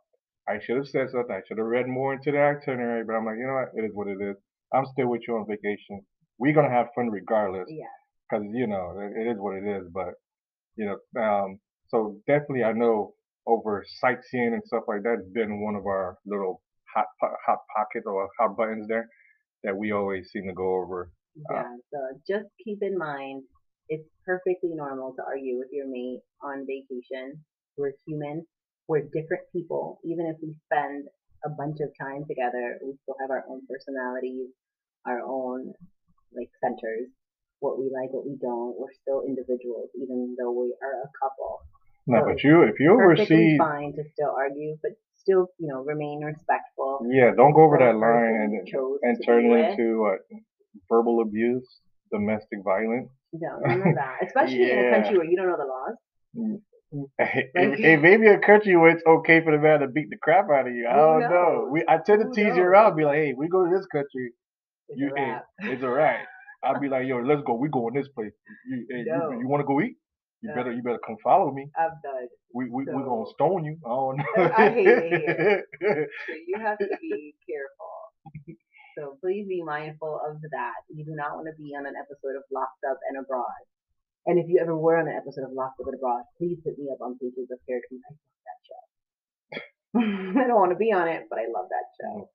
I 0.48 0.58
should 0.62 0.76
have 0.76 0.86
said 0.88 1.10
something. 1.10 1.34
I 1.34 1.42
should 1.46 1.58
have 1.58 1.66
read 1.66 1.88
more 1.88 2.14
into 2.14 2.30
the 2.32 2.38
itinerary, 2.38 3.04
but 3.04 3.14
I'm 3.14 3.24
like, 3.26 3.36
you 3.38 3.46
know 3.46 3.54
what? 3.54 3.70
It 3.74 3.86
is 3.86 3.94
what 3.94 4.08
it 4.08 4.20
is. 4.20 4.36
I'm 4.72 4.86
still 4.92 5.08
with 5.08 5.22
you 5.26 5.36
on 5.36 5.46
vacation. 5.48 6.00
We're 6.38 6.54
gonna 6.54 6.70
have 6.70 6.88
fun 6.94 7.10
regardless, 7.10 7.68
Yeah. 7.70 7.86
because 8.28 8.44
you 8.52 8.66
know 8.66 8.94
it, 9.00 9.20
it 9.26 9.30
is 9.32 9.38
what 9.38 9.56
it 9.56 9.64
is. 9.66 9.88
But 9.92 10.14
you 10.76 10.86
know, 10.86 11.22
um, 11.22 11.58
so 11.88 12.20
definitely, 12.26 12.64
I 12.64 12.72
know 12.72 13.14
over 13.46 13.84
sightseeing 14.00 14.54
and 14.54 14.62
stuff 14.66 14.84
like 14.88 15.02
that's 15.02 15.26
been 15.32 15.62
one 15.62 15.76
of 15.76 15.86
our 15.86 16.18
little 16.26 16.62
hot 16.94 17.06
hot 17.46 17.58
pockets 17.76 18.06
or 18.06 18.28
hot 18.38 18.56
buttons 18.56 18.86
there 18.88 19.08
that 19.64 19.76
we 19.76 19.92
always 19.92 20.30
seem 20.30 20.46
to 20.46 20.52
go 20.54 20.76
over. 20.82 21.10
Uh, 21.50 21.54
Yeah, 21.54 21.76
so 21.92 21.98
just 22.28 22.46
keep 22.62 22.82
in 22.82 22.96
mind, 22.98 23.42
it's 23.88 24.08
perfectly 24.24 24.70
normal 24.74 25.14
to 25.16 25.22
argue 25.26 25.58
with 25.58 25.68
your 25.72 25.86
mate 25.88 26.20
on 26.42 26.66
vacation. 26.66 27.44
We're 27.76 27.92
human. 28.06 28.46
We're 28.88 29.02
different 29.12 29.44
people. 29.52 30.00
Even 30.04 30.26
if 30.26 30.36
we 30.42 30.54
spend 30.66 31.06
a 31.44 31.50
bunch 31.50 31.78
of 31.80 31.90
time 32.00 32.24
together, 32.26 32.78
we 32.82 32.94
still 33.02 33.16
have 33.20 33.30
our 33.30 33.44
own 33.50 33.62
personalities, 33.68 34.50
our 35.06 35.20
own 35.22 35.72
like 36.34 36.50
centers. 36.62 37.08
What 37.60 37.78
we 37.78 37.88
like, 37.88 38.12
what 38.12 38.26
we 38.26 38.36
don't. 38.40 38.76
We're 38.78 38.92
still 39.00 39.22
individuals, 39.26 39.88
even 39.96 40.36
though 40.38 40.52
we 40.52 40.74
are 40.82 40.96
a 41.02 41.10
couple. 41.22 41.60
No, 42.06 42.20
So 42.20 42.26
but 42.28 42.42
you 42.44 42.62
if 42.62 42.78
you 42.78 42.94
Perfectly 42.96 43.56
oversee, 43.56 43.58
fine 43.58 43.92
to 43.96 44.02
still 44.12 44.30
argue, 44.36 44.76
but 44.82 44.92
still, 45.16 45.48
you 45.58 45.66
know, 45.68 45.82
remain 45.82 46.22
respectful. 46.22 47.00
yeah, 47.10 47.32
don't 47.34 47.52
go 47.54 47.64
over 47.64 47.78
that 47.78 47.96
line 47.96 48.34
and 48.44 49.00
and 49.02 49.18
turn 49.26 49.46
it 49.46 49.70
into 49.72 50.00
what 50.02 50.20
verbal 50.88 51.20
abuse, 51.22 51.66
domestic 52.12 52.62
violence. 52.62 53.08
No, 53.32 53.58
none 53.64 53.88
of 53.88 53.94
that. 53.96 54.18
Especially 54.26 54.70
in 54.70 54.78
a 54.86 54.90
country 54.90 55.16
where 55.18 55.26
you 55.26 55.36
don't 55.36 55.48
know 55.48 55.56
the 55.58 55.64
laws. 55.66 55.96
Mm. 56.36 56.60
Hey, 57.18 57.50
Like- 57.54 57.78
hey, 57.78 57.96
maybe 57.96 58.26
a 58.28 58.38
country 58.38 58.76
where 58.76 58.90
it's 58.90 59.02
okay 59.06 59.42
for 59.42 59.52
the 59.52 59.58
man 59.58 59.80
to 59.80 59.88
beat 59.88 60.08
the 60.10 60.16
crap 60.22 60.50
out 60.50 60.66
of 60.68 60.74
you. 60.74 60.86
I 60.90 60.96
don't 60.96 61.20
know. 61.30 61.68
We 61.72 61.84
I 61.88 61.98
tend 61.98 62.20
to 62.22 62.26
Who 62.28 62.34
tease 62.34 62.56
you 62.56 62.62
around, 62.62 62.96
be 62.96 63.04
like, 63.04 63.16
hey, 63.16 63.34
we 63.36 63.48
go 63.48 63.64
to 63.64 63.70
this 63.76 63.86
country, 63.86 64.32
It's 64.88 64.98
you 65.00 65.10
a 65.16 65.18
hey, 65.18 65.36
it's 65.72 65.82
alright. 65.82 66.24
I'll 66.64 66.80
be 66.80 66.88
like, 66.88 67.06
yo, 67.10 67.18
let's 67.18 67.42
go. 67.46 67.54
We 67.54 67.68
go 67.68 67.88
in 67.88 67.94
this 67.94 68.08
place. 68.14 68.32
You, 68.68 68.86
hey, 68.90 69.04
No. 69.06 69.30
you, 69.30 69.40
you 69.40 69.48
want 69.48 69.60
to 69.62 69.66
go 69.66 69.80
eat? 69.80 69.96
You 70.42 70.50
No. 70.50 70.54
better 70.54 70.72
you 70.72 70.82
better 70.82 71.00
come 71.06 71.16
follow 71.24 71.50
me. 71.52 71.68
I'm 71.78 71.90
done. 72.02 72.28
We 72.54 72.64
we 72.70 72.84
we 72.84 72.92
So- 73.02 73.04
gonna 73.08 73.30
stone 73.34 73.64
you. 73.64 73.76
I 73.84 73.88
don't 73.88 74.16
know. 74.18 74.54
I 74.56 74.70
hate 74.70 74.86
it 74.86 75.64
So 75.80 76.32
you 76.46 76.56
have 76.60 76.78
to 76.78 76.88
be 77.00 77.34
careful. 77.48 78.56
So 78.98 79.18
please 79.20 79.46
be 79.48 79.62
mindful 79.62 80.20
of 80.26 80.40
that. 80.52 80.78
You 80.88 81.04
do 81.04 81.12
not 81.14 81.34
want 81.36 81.48
to 81.48 81.56
be 81.62 81.74
on 81.76 81.84
an 81.84 81.92
episode 82.00 82.36
of 82.36 82.44
Locked 82.50 82.80
Up 82.88 82.96
and 83.10 83.18
Abroad. 83.22 83.60
And 84.26 84.38
if 84.38 84.46
you 84.48 84.58
ever 84.60 84.76
were 84.76 84.96
on 84.96 85.06
an 85.08 85.14
episode 85.16 85.44
of 85.44 85.52
Locked 85.52 85.80
Up 85.80 85.86
and 85.86 85.94
Abroad, 85.94 86.22
please 86.36 86.58
hit 86.64 86.78
me 86.78 86.86
up 86.92 87.00
on 87.00 87.16
pages 87.18 87.48
of 87.50 87.58
Characters. 87.66 88.00
I 88.02 88.12
love 88.12 88.42
that 88.46 88.60
show. 88.66 90.40
I 90.42 90.46
don't 90.46 90.60
want 90.60 90.72
to 90.72 90.76
be 90.76 90.92
on 90.92 91.06
it, 91.08 91.26
but 91.30 91.38
I 91.38 91.46
love 91.52 91.66
that 91.70 91.86
show. 92.00 92.30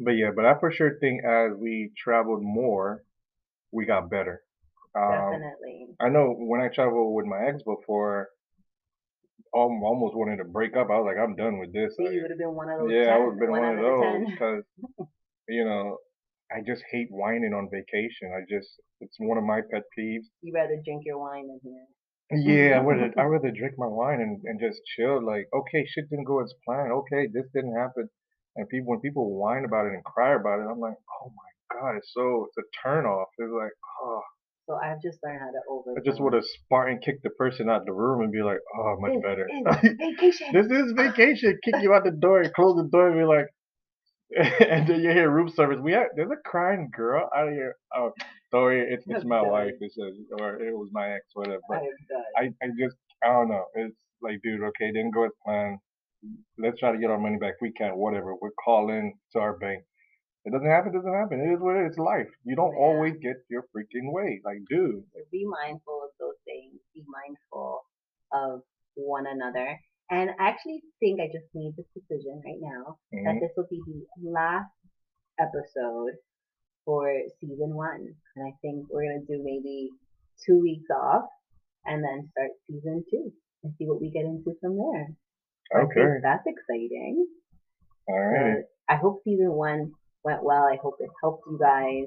But 0.00 0.12
yeah, 0.12 0.30
but 0.34 0.44
I 0.44 0.58
for 0.58 0.72
sure 0.72 0.98
think 1.00 1.24
as 1.24 1.52
we 1.56 1.92
traveled 1.96 2.42
more, 2.42 3.04
we 3.72 3.86
got 3.86 4.10
better. 4.10 4.42
Um, 4.94 5.32
Definitely. 5.32 5.86
I 6.00 6.08
know 6.08 6.34
when 6.36 6.60
I 6.60 6.68
traveled 6.68 7.14
with 7.14 7.26
my 7.26 7.46
ex 7.48 7.62
before, 7.62 8.28
al- 9.54 9.80
almost 9.84 10.16
wanted 10.16 10.38
to 10.38 10.44
break 10.44 10.76
up. 10.76 10.88
I 10.90 10.98
was 10.98 11.06
like, 11.06 11.22
I'm 11.22 11.36
done 11.36 11.58
with 11.58 11.72
this. 11.72 11.94
Like, 11.98 12.12
you 12.12 12.22
would 12.22 12.30
have 12.30 12.38
been 12.38 12.54
one 12.54 12.68
of 12.70 12.80
those. 12.80 12.90
yeah, 12.90 13.14
I 13.14 13.18
would 13.18 13.32
have 13.32 13.38
been 13.38 13.50
one 13.50 13.62
one 13.62 13.78
of 13.78 13.84
those 13.84 14.30
because 14.30 14.62
you 15.48 15.64
know 15.64 15.98
I 16.50 16.60
just 16.66 16.82
hate 16.90 17.08
whining 17.10 17.52
on 17.54 17.68
vacation. 17.70 18.32
I 18.34 18.40
just 18.48 18.68
it's 19.00 19.16
one 19.18 19.38
of 19.38 19.44
my 19.44 19.60
pet 19.70 19.82
peeves. 19.98 20.26
You 20.42 20.52
rather 20.54 20.76
drink 20.84 21.02
your 21.04 21.18
wine 21.18 21.46
than 21.48 21.60
here. 21.62 21.86
Yeah, 22.30 22.78
I 22.78 22.80
would 22.80 23.14
I 23.18 23.22
rather 23.34 23.50
drink 23.50 23.74
my 23.78 23.86
wine 23.88 24.20
and, 24.20 24.40
and 24.44 24.60
just 24.60 24.80
chill. 24.96 25.24
Like, 25.24 25.48
okay, 25.54 25.86
shit 25.86 26.08
didn't 26.10 26.24
go 26.24 26.42
as 26.42 26.52
planned. 26.64 26.92
Okay, 26.92 27.28
this 27.32 27.46
didn't 27.54 27.76
happen. 27.76 28.08
And 28.56 28.68
people 28.68 28.88
when 28.90 29.00
people 29.00 29.36
whine 29.38 29.64
about 29.64 29.86
it 29.86 29.92
and 29.92 30.04
cry 30.04 30.34
about 30.34 30.60
it, 30.60 30.66
I'm 30.70 30.80
like, 30.80 30.96
oh 31.22 31.30
my 31.36 31.80
god, 31.80 31.96
it's 31.96 32.10
so 32.14 32.48
it's 32.48 32.58
a 32.58 32.66
turn 32.82 33.04
off. 33.06 33.28
It's 33.38 33.52
like, 33.52 33.72
oh, 34.02 34.22
So 34.66 34.74
I've 34.74 35.00
just 35.00 35.18
learned 35.22 35.40
how 35.40 35.50
to 35.52 35.60
over. 35.70 35.94
I 35.96 36.00
just 36.04 36.20
would 36.20 36.32
have 36.32 36.44
Spartan 36.44 36.98
kicked 37.04 37.22
the 37.22 37.30
person 37.30 37.68
out 37.70 37.84
the 37.86 37.92
room 37.92 38.22
and 38.22 38.32
be 38.32 38.42
like, 38.42 38.58
oh, 38.76 38.96
much 39.00 39.12
This 39.12 39.22
better. 39.22 39.46
is 39.48 39.96
vacation. 40.00 40.46
this 40.52 40.66
is 40.66 40.92
vacation. 40.96 41.58
Kick 41.64 41.76
you 41.82 41.92
out 41.94 42.04
the 42.04 42.10
door 42.10 42.40
and 42.42 42.52
close 42.54 42.76
the 42.76 42.88
door 42.90 43.08
and 43.08 43.18
be 43.20 43.24
like, 43.24 43.46
and 44.60 44.86
then 44.86 45.00
you 45.00 45.10
hear 45.10 45.30
room 45.30 45.48
service. 45.48 45.78
We 45.80 45.92
have 45.92 46.08
there's 46.16 46.30
a 46.30 46.48
crying 46.48 46.90
girl 46.94 47.28
out 47.34 47.48
of 47.48 47.54
here. 47.54 47.76
Oh, 47.96 48.12
sorry, 48.50 48.82
it's 48.92 49.04
it's 49.08 49.24
my 49.24 49.40
wife. 49.42 49.72
It 49.80 49.92
says, 49.92 50.14
or 50.40 50.56
it 50.56 50.74
was 50.76 50.90
my 50.92 51.08
ex, 51.12 51.24
whatever. 51.34 51.60
I 51.72 51.78
But. 51.78 51.82
I, 52.36 52.42
I 52.62 52.68
just 52.78 52.96
I 53.24 53.28
don't 53.28 53.48
know. 53.48 53.64
It's 53.74 53.96
like, 54.22 54.40
dude, 54.42 54.62
okay, 54.62 54.92
didn't 54.92 55.12
go 55.14 55.24
as 55.24 55.32
planned. 55.44 55.78
Let's 56.58 56.78
try 56.78 56.92
to 56.92 56.98
get 56.98 57.10
our 57.10 57.18
money 57.18 57.38
back. 57.38 57.54
We 57.62 57.72
can't, 57.72 57.96
whatever. 57.96 58.34
We're 58.34 58.50
calling 58.64 59.14
to 59.32 59.38
our 59.38 59.56
bank. 59.58 59.84
It 60.44 60.52
doesn't 60.52 60.68
happen. 60.68 60.92
Doesn't 60.92 61.12
happen. 61.14 61.40
It 61.40 61.54
is 61.54 61.60
what 61.60 61.76
it 61.76 61.84
is. 61.86 61.90
It's 61.90 61.98
life. 61.98 62.28
You 62.44 62.56
don't 62.56 62.74
Yeah. 62.74 62.84
always 62.86 63.14
get 63.22 63.36
your 63.50 63.62
freaking 63.74 64.12
way. 64.12 64.40
Like, 64.44 64.58
dude. 64.68 65.04
Be 65.30 65.44
mindful 65.46 66.02
of 66.04 66.10
those 66.20 66.36
things. 66.44 66.80
Be 66.94 67.04
mindful 67.06 67.82
of 68.32 68.62
one 68.94 69.26
another. 69.26 69.78
And 70.10 70.30
I 70.40 70.48
actually 70.48 70.80
think 71.00 71.20
I 71.20 71.26
just 71.26 71.46
made 71.54 71.76
this 71.76 71.86
decision 71.94 72.40
right 72.44 72.60
now 72.60 72.96
that 73.12 73.36
mhm. 73.36 73.40
this 73.40 73.52
will 73.56 73.68
be 73.68 73.80
the 73.86 74.30
last 74.30 74.72
episode 75.38 76.16
for 76.84 77.12
season 77.40 77.74
one. 77.74 78.14
And 78.36 78.46
I 78.46 78.52
think 78.62 78.86
we're 78.90 79.04
gonna 79.04 79.26
do 79.28 79.42
maybe 79.44 79.90
two 80.46 80.60
weeks 80.60 80.88
off 80.90 81.28
and 81.84 82.02
then 82.02 82.28
start 82.32 82.50
season 82.66 83.04
two 83.10 83.32
and 83.62 83.74
see 83.76 83.86
what 83.86 84.00
we 84.00 84.10
get 84.10 84.24
into 84.24 84.56
from 84.60 84.76
there. 84.76 85.08
Okay. 85.84 86.20
that's 86.22 86.46
exciting. 86.46 87.26
All 88.08 88.18
right. 88.18 88.64
I 88.88 88.96
hope 88.96 89.20
season 89.24 89.52
one 89.52 89.92
went 90.24 90.42
well. 90.42 90.64
I 90.64 90.78
hope 90.82 90.96
it 91.00 91.10
helped 91.22 91.44
you 91.46 91.58
guys 91.58 92.06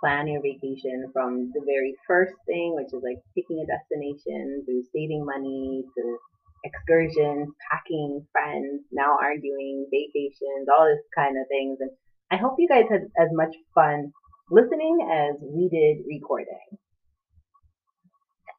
plan 0.00 0.28
your 0.28 0.42
vacation 0.42 1.08
from 1.12 1.50
the 1.54 1.62
very 1.64 1.94
first 2.06 2.32
thing, 2.46 2.74
which 2.74 2.92
is 2.92 3.02
like 3.02 3.20
picking 3.34 3.60
a 3.60 3.66
destination, 3.66 4.64
through 4.64 4.84
saving 4.92 5.24
money, 5.24 5.84
to 5.96 6.18
excursions, 6.64 7.48
packing, 7.70 8.26
friends, 8.32 8.82
now 8.92 9.16
arguing, 9.20 9.86
vacations, 9.90 10.68
all 10.68 10.86
this 10.86 11.04
kind 11.16 11.36
of 11.38 11.46
things. 11.48 11.78
And 11.80 11.90
I 12.30 12.36
hope 12.36 12.56
you 12.58 12.68
guys 12.68 12.84
had 12.90 13.08
as 13.18 13.28
much 13.32 13.54
fun 13.74 14.12
listening 14.50 15.06
as 15.10 15.36
we 15.40 15.68
did 15.70 16.04
recording. 16.06 16.78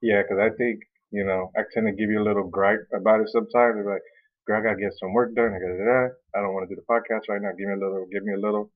Yeah, 0.02 0.24
because 0.24 0.40
I 0.42 0.50
think, 0.58 0.82
you 1.12 1.24
know, 1.24 1.52
I 1.56 1.62
tend 1.74 1.86
to 1.86 1.94
give 1.94 2.10
you 2.10 2.22
a 2.22 2.26
little 2.26 2.48
gripe 2.48 2.88
about 2.96 3.22
it 3.22 3.30
sometimes. 3.30 3.78
It's 3.78 3.86
like, 3.86 4.02
girl, 4.48 4.60
I 4.60 4.64
got 4.64 4.76
to 4.76 4.82
get 4.82 4.98
some 4.98 5.14
work 5.14 5.36
done. 5.36 5.54
I 5.54 5.60
got 5.62 5.78
to 5.78 6.10
I 6.34 6.42
don't 6.42 6.54
want 6.54 6.68
to 6.68 6.74
do 6.74 6.82
the 6.82 6.88
podcast 6.90 7.30
right 7.30 7.42
now. 7.42 7.54
Give 7.54 7.70
me 7.70 7.78
a 7.78 7.84
little, 7.84 8.08
give 8.12 8.24
me 8.24 8.34
a 8.34 8.42
little. 8.42 8.72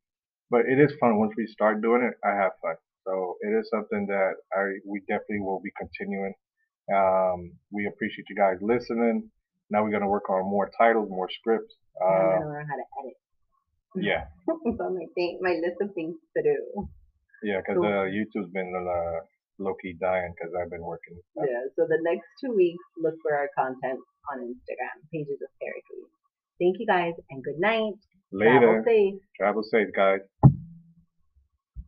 But 0.51 0.69
it 0.69 0.77
is 0.77 0.93
fun. 0.99 1.17
Once 1.17 1.33
we 1.35 1.47
start 1.47 1.81
doing 1.81 2.03
it, 2.03 2.13
I 2.23 2.35
have 2.35 2.51
fun. 2.61 2.75
So 3.07 3.37
it 3.41 3.49
is 3.49 3.69
something 3.69 4.05
that 4.07 4.33
I 4.53 4.77
we 4.85 5.01
definitely 5.07 5.41
will 5.41 5.61
be 5.61 5.71
continuing. 5.77 6.33
Um, 6.93 7.53
we 7.71 7.87
appreciate 7.87 8.25
you 8.29 8.35
guys 8.35 8.57
listening. 8.61 9.29
Now 9.69 9.83
we're 9.83 9.91
gonna 9.91 10.07
work 10.09 10.29
on 10.29 10.45
more 10.45 10.69
titles, 10.77 11.09
more 11.09 11.29
scripts. 11.29 11.73
And 11.99 12.09
I'm 12.09 12.25
Uh, 12.27 12.33
gonna 12.39 12.49
learn 12.51 12.67
how 12.69 12.75
to 12.77 12.87
edit. 13.01 13.17
yeah, 13.95 14.23
on 14.47 14.93
my 14.95 15.05
thing, 15.15 15.39
my 15.41 15.53
list 15.65 15.81
of 15.81 15.93
things 15.95 16.15
to 16.37 16.43
do. 16.43 16.87
yeah, 17.43 17.59
because 17.61 17.77
Cool. 17.77 17.85
uh, 17.85 18.05
YouTube's 18.05 18.51
been 18.51 18.69
uh, 18.75 19.19
low 19.57 19.73
key 19.81 19.93
dying 19.99 20.33
because 20.35 20.53
I've 20.53 20.69
been 20.69 20.83
working. 20.85 21.17
Yeah, 21.37 21.63
so 21.75 21.87
the 21.87 21.99
next 22.03 22.27
two 22.43 22.53
weeks, 22.53 22.83
look 22.97 23.15
for 23.23 23.33
our 23.35 23.49
content 23.57 23.99
on 24.31 24.39
Instagram, 24.41 24.95
pages 25.11 25.41
of 25.41 25.49
Pericles. 25.59 26.09
Thank 26.59 26.77
you 26.79 26.85
guys, 26.85 27.13
and 27.29 27.43
good 27.43 27.59
night. 27.59 27.93
Later. 28.31 28.59
Travel 28.59 28.83
safe. 28.83 29.15
Travel 29.37 29.63
safe, 29.63 29.87
guys. 29.95 30.21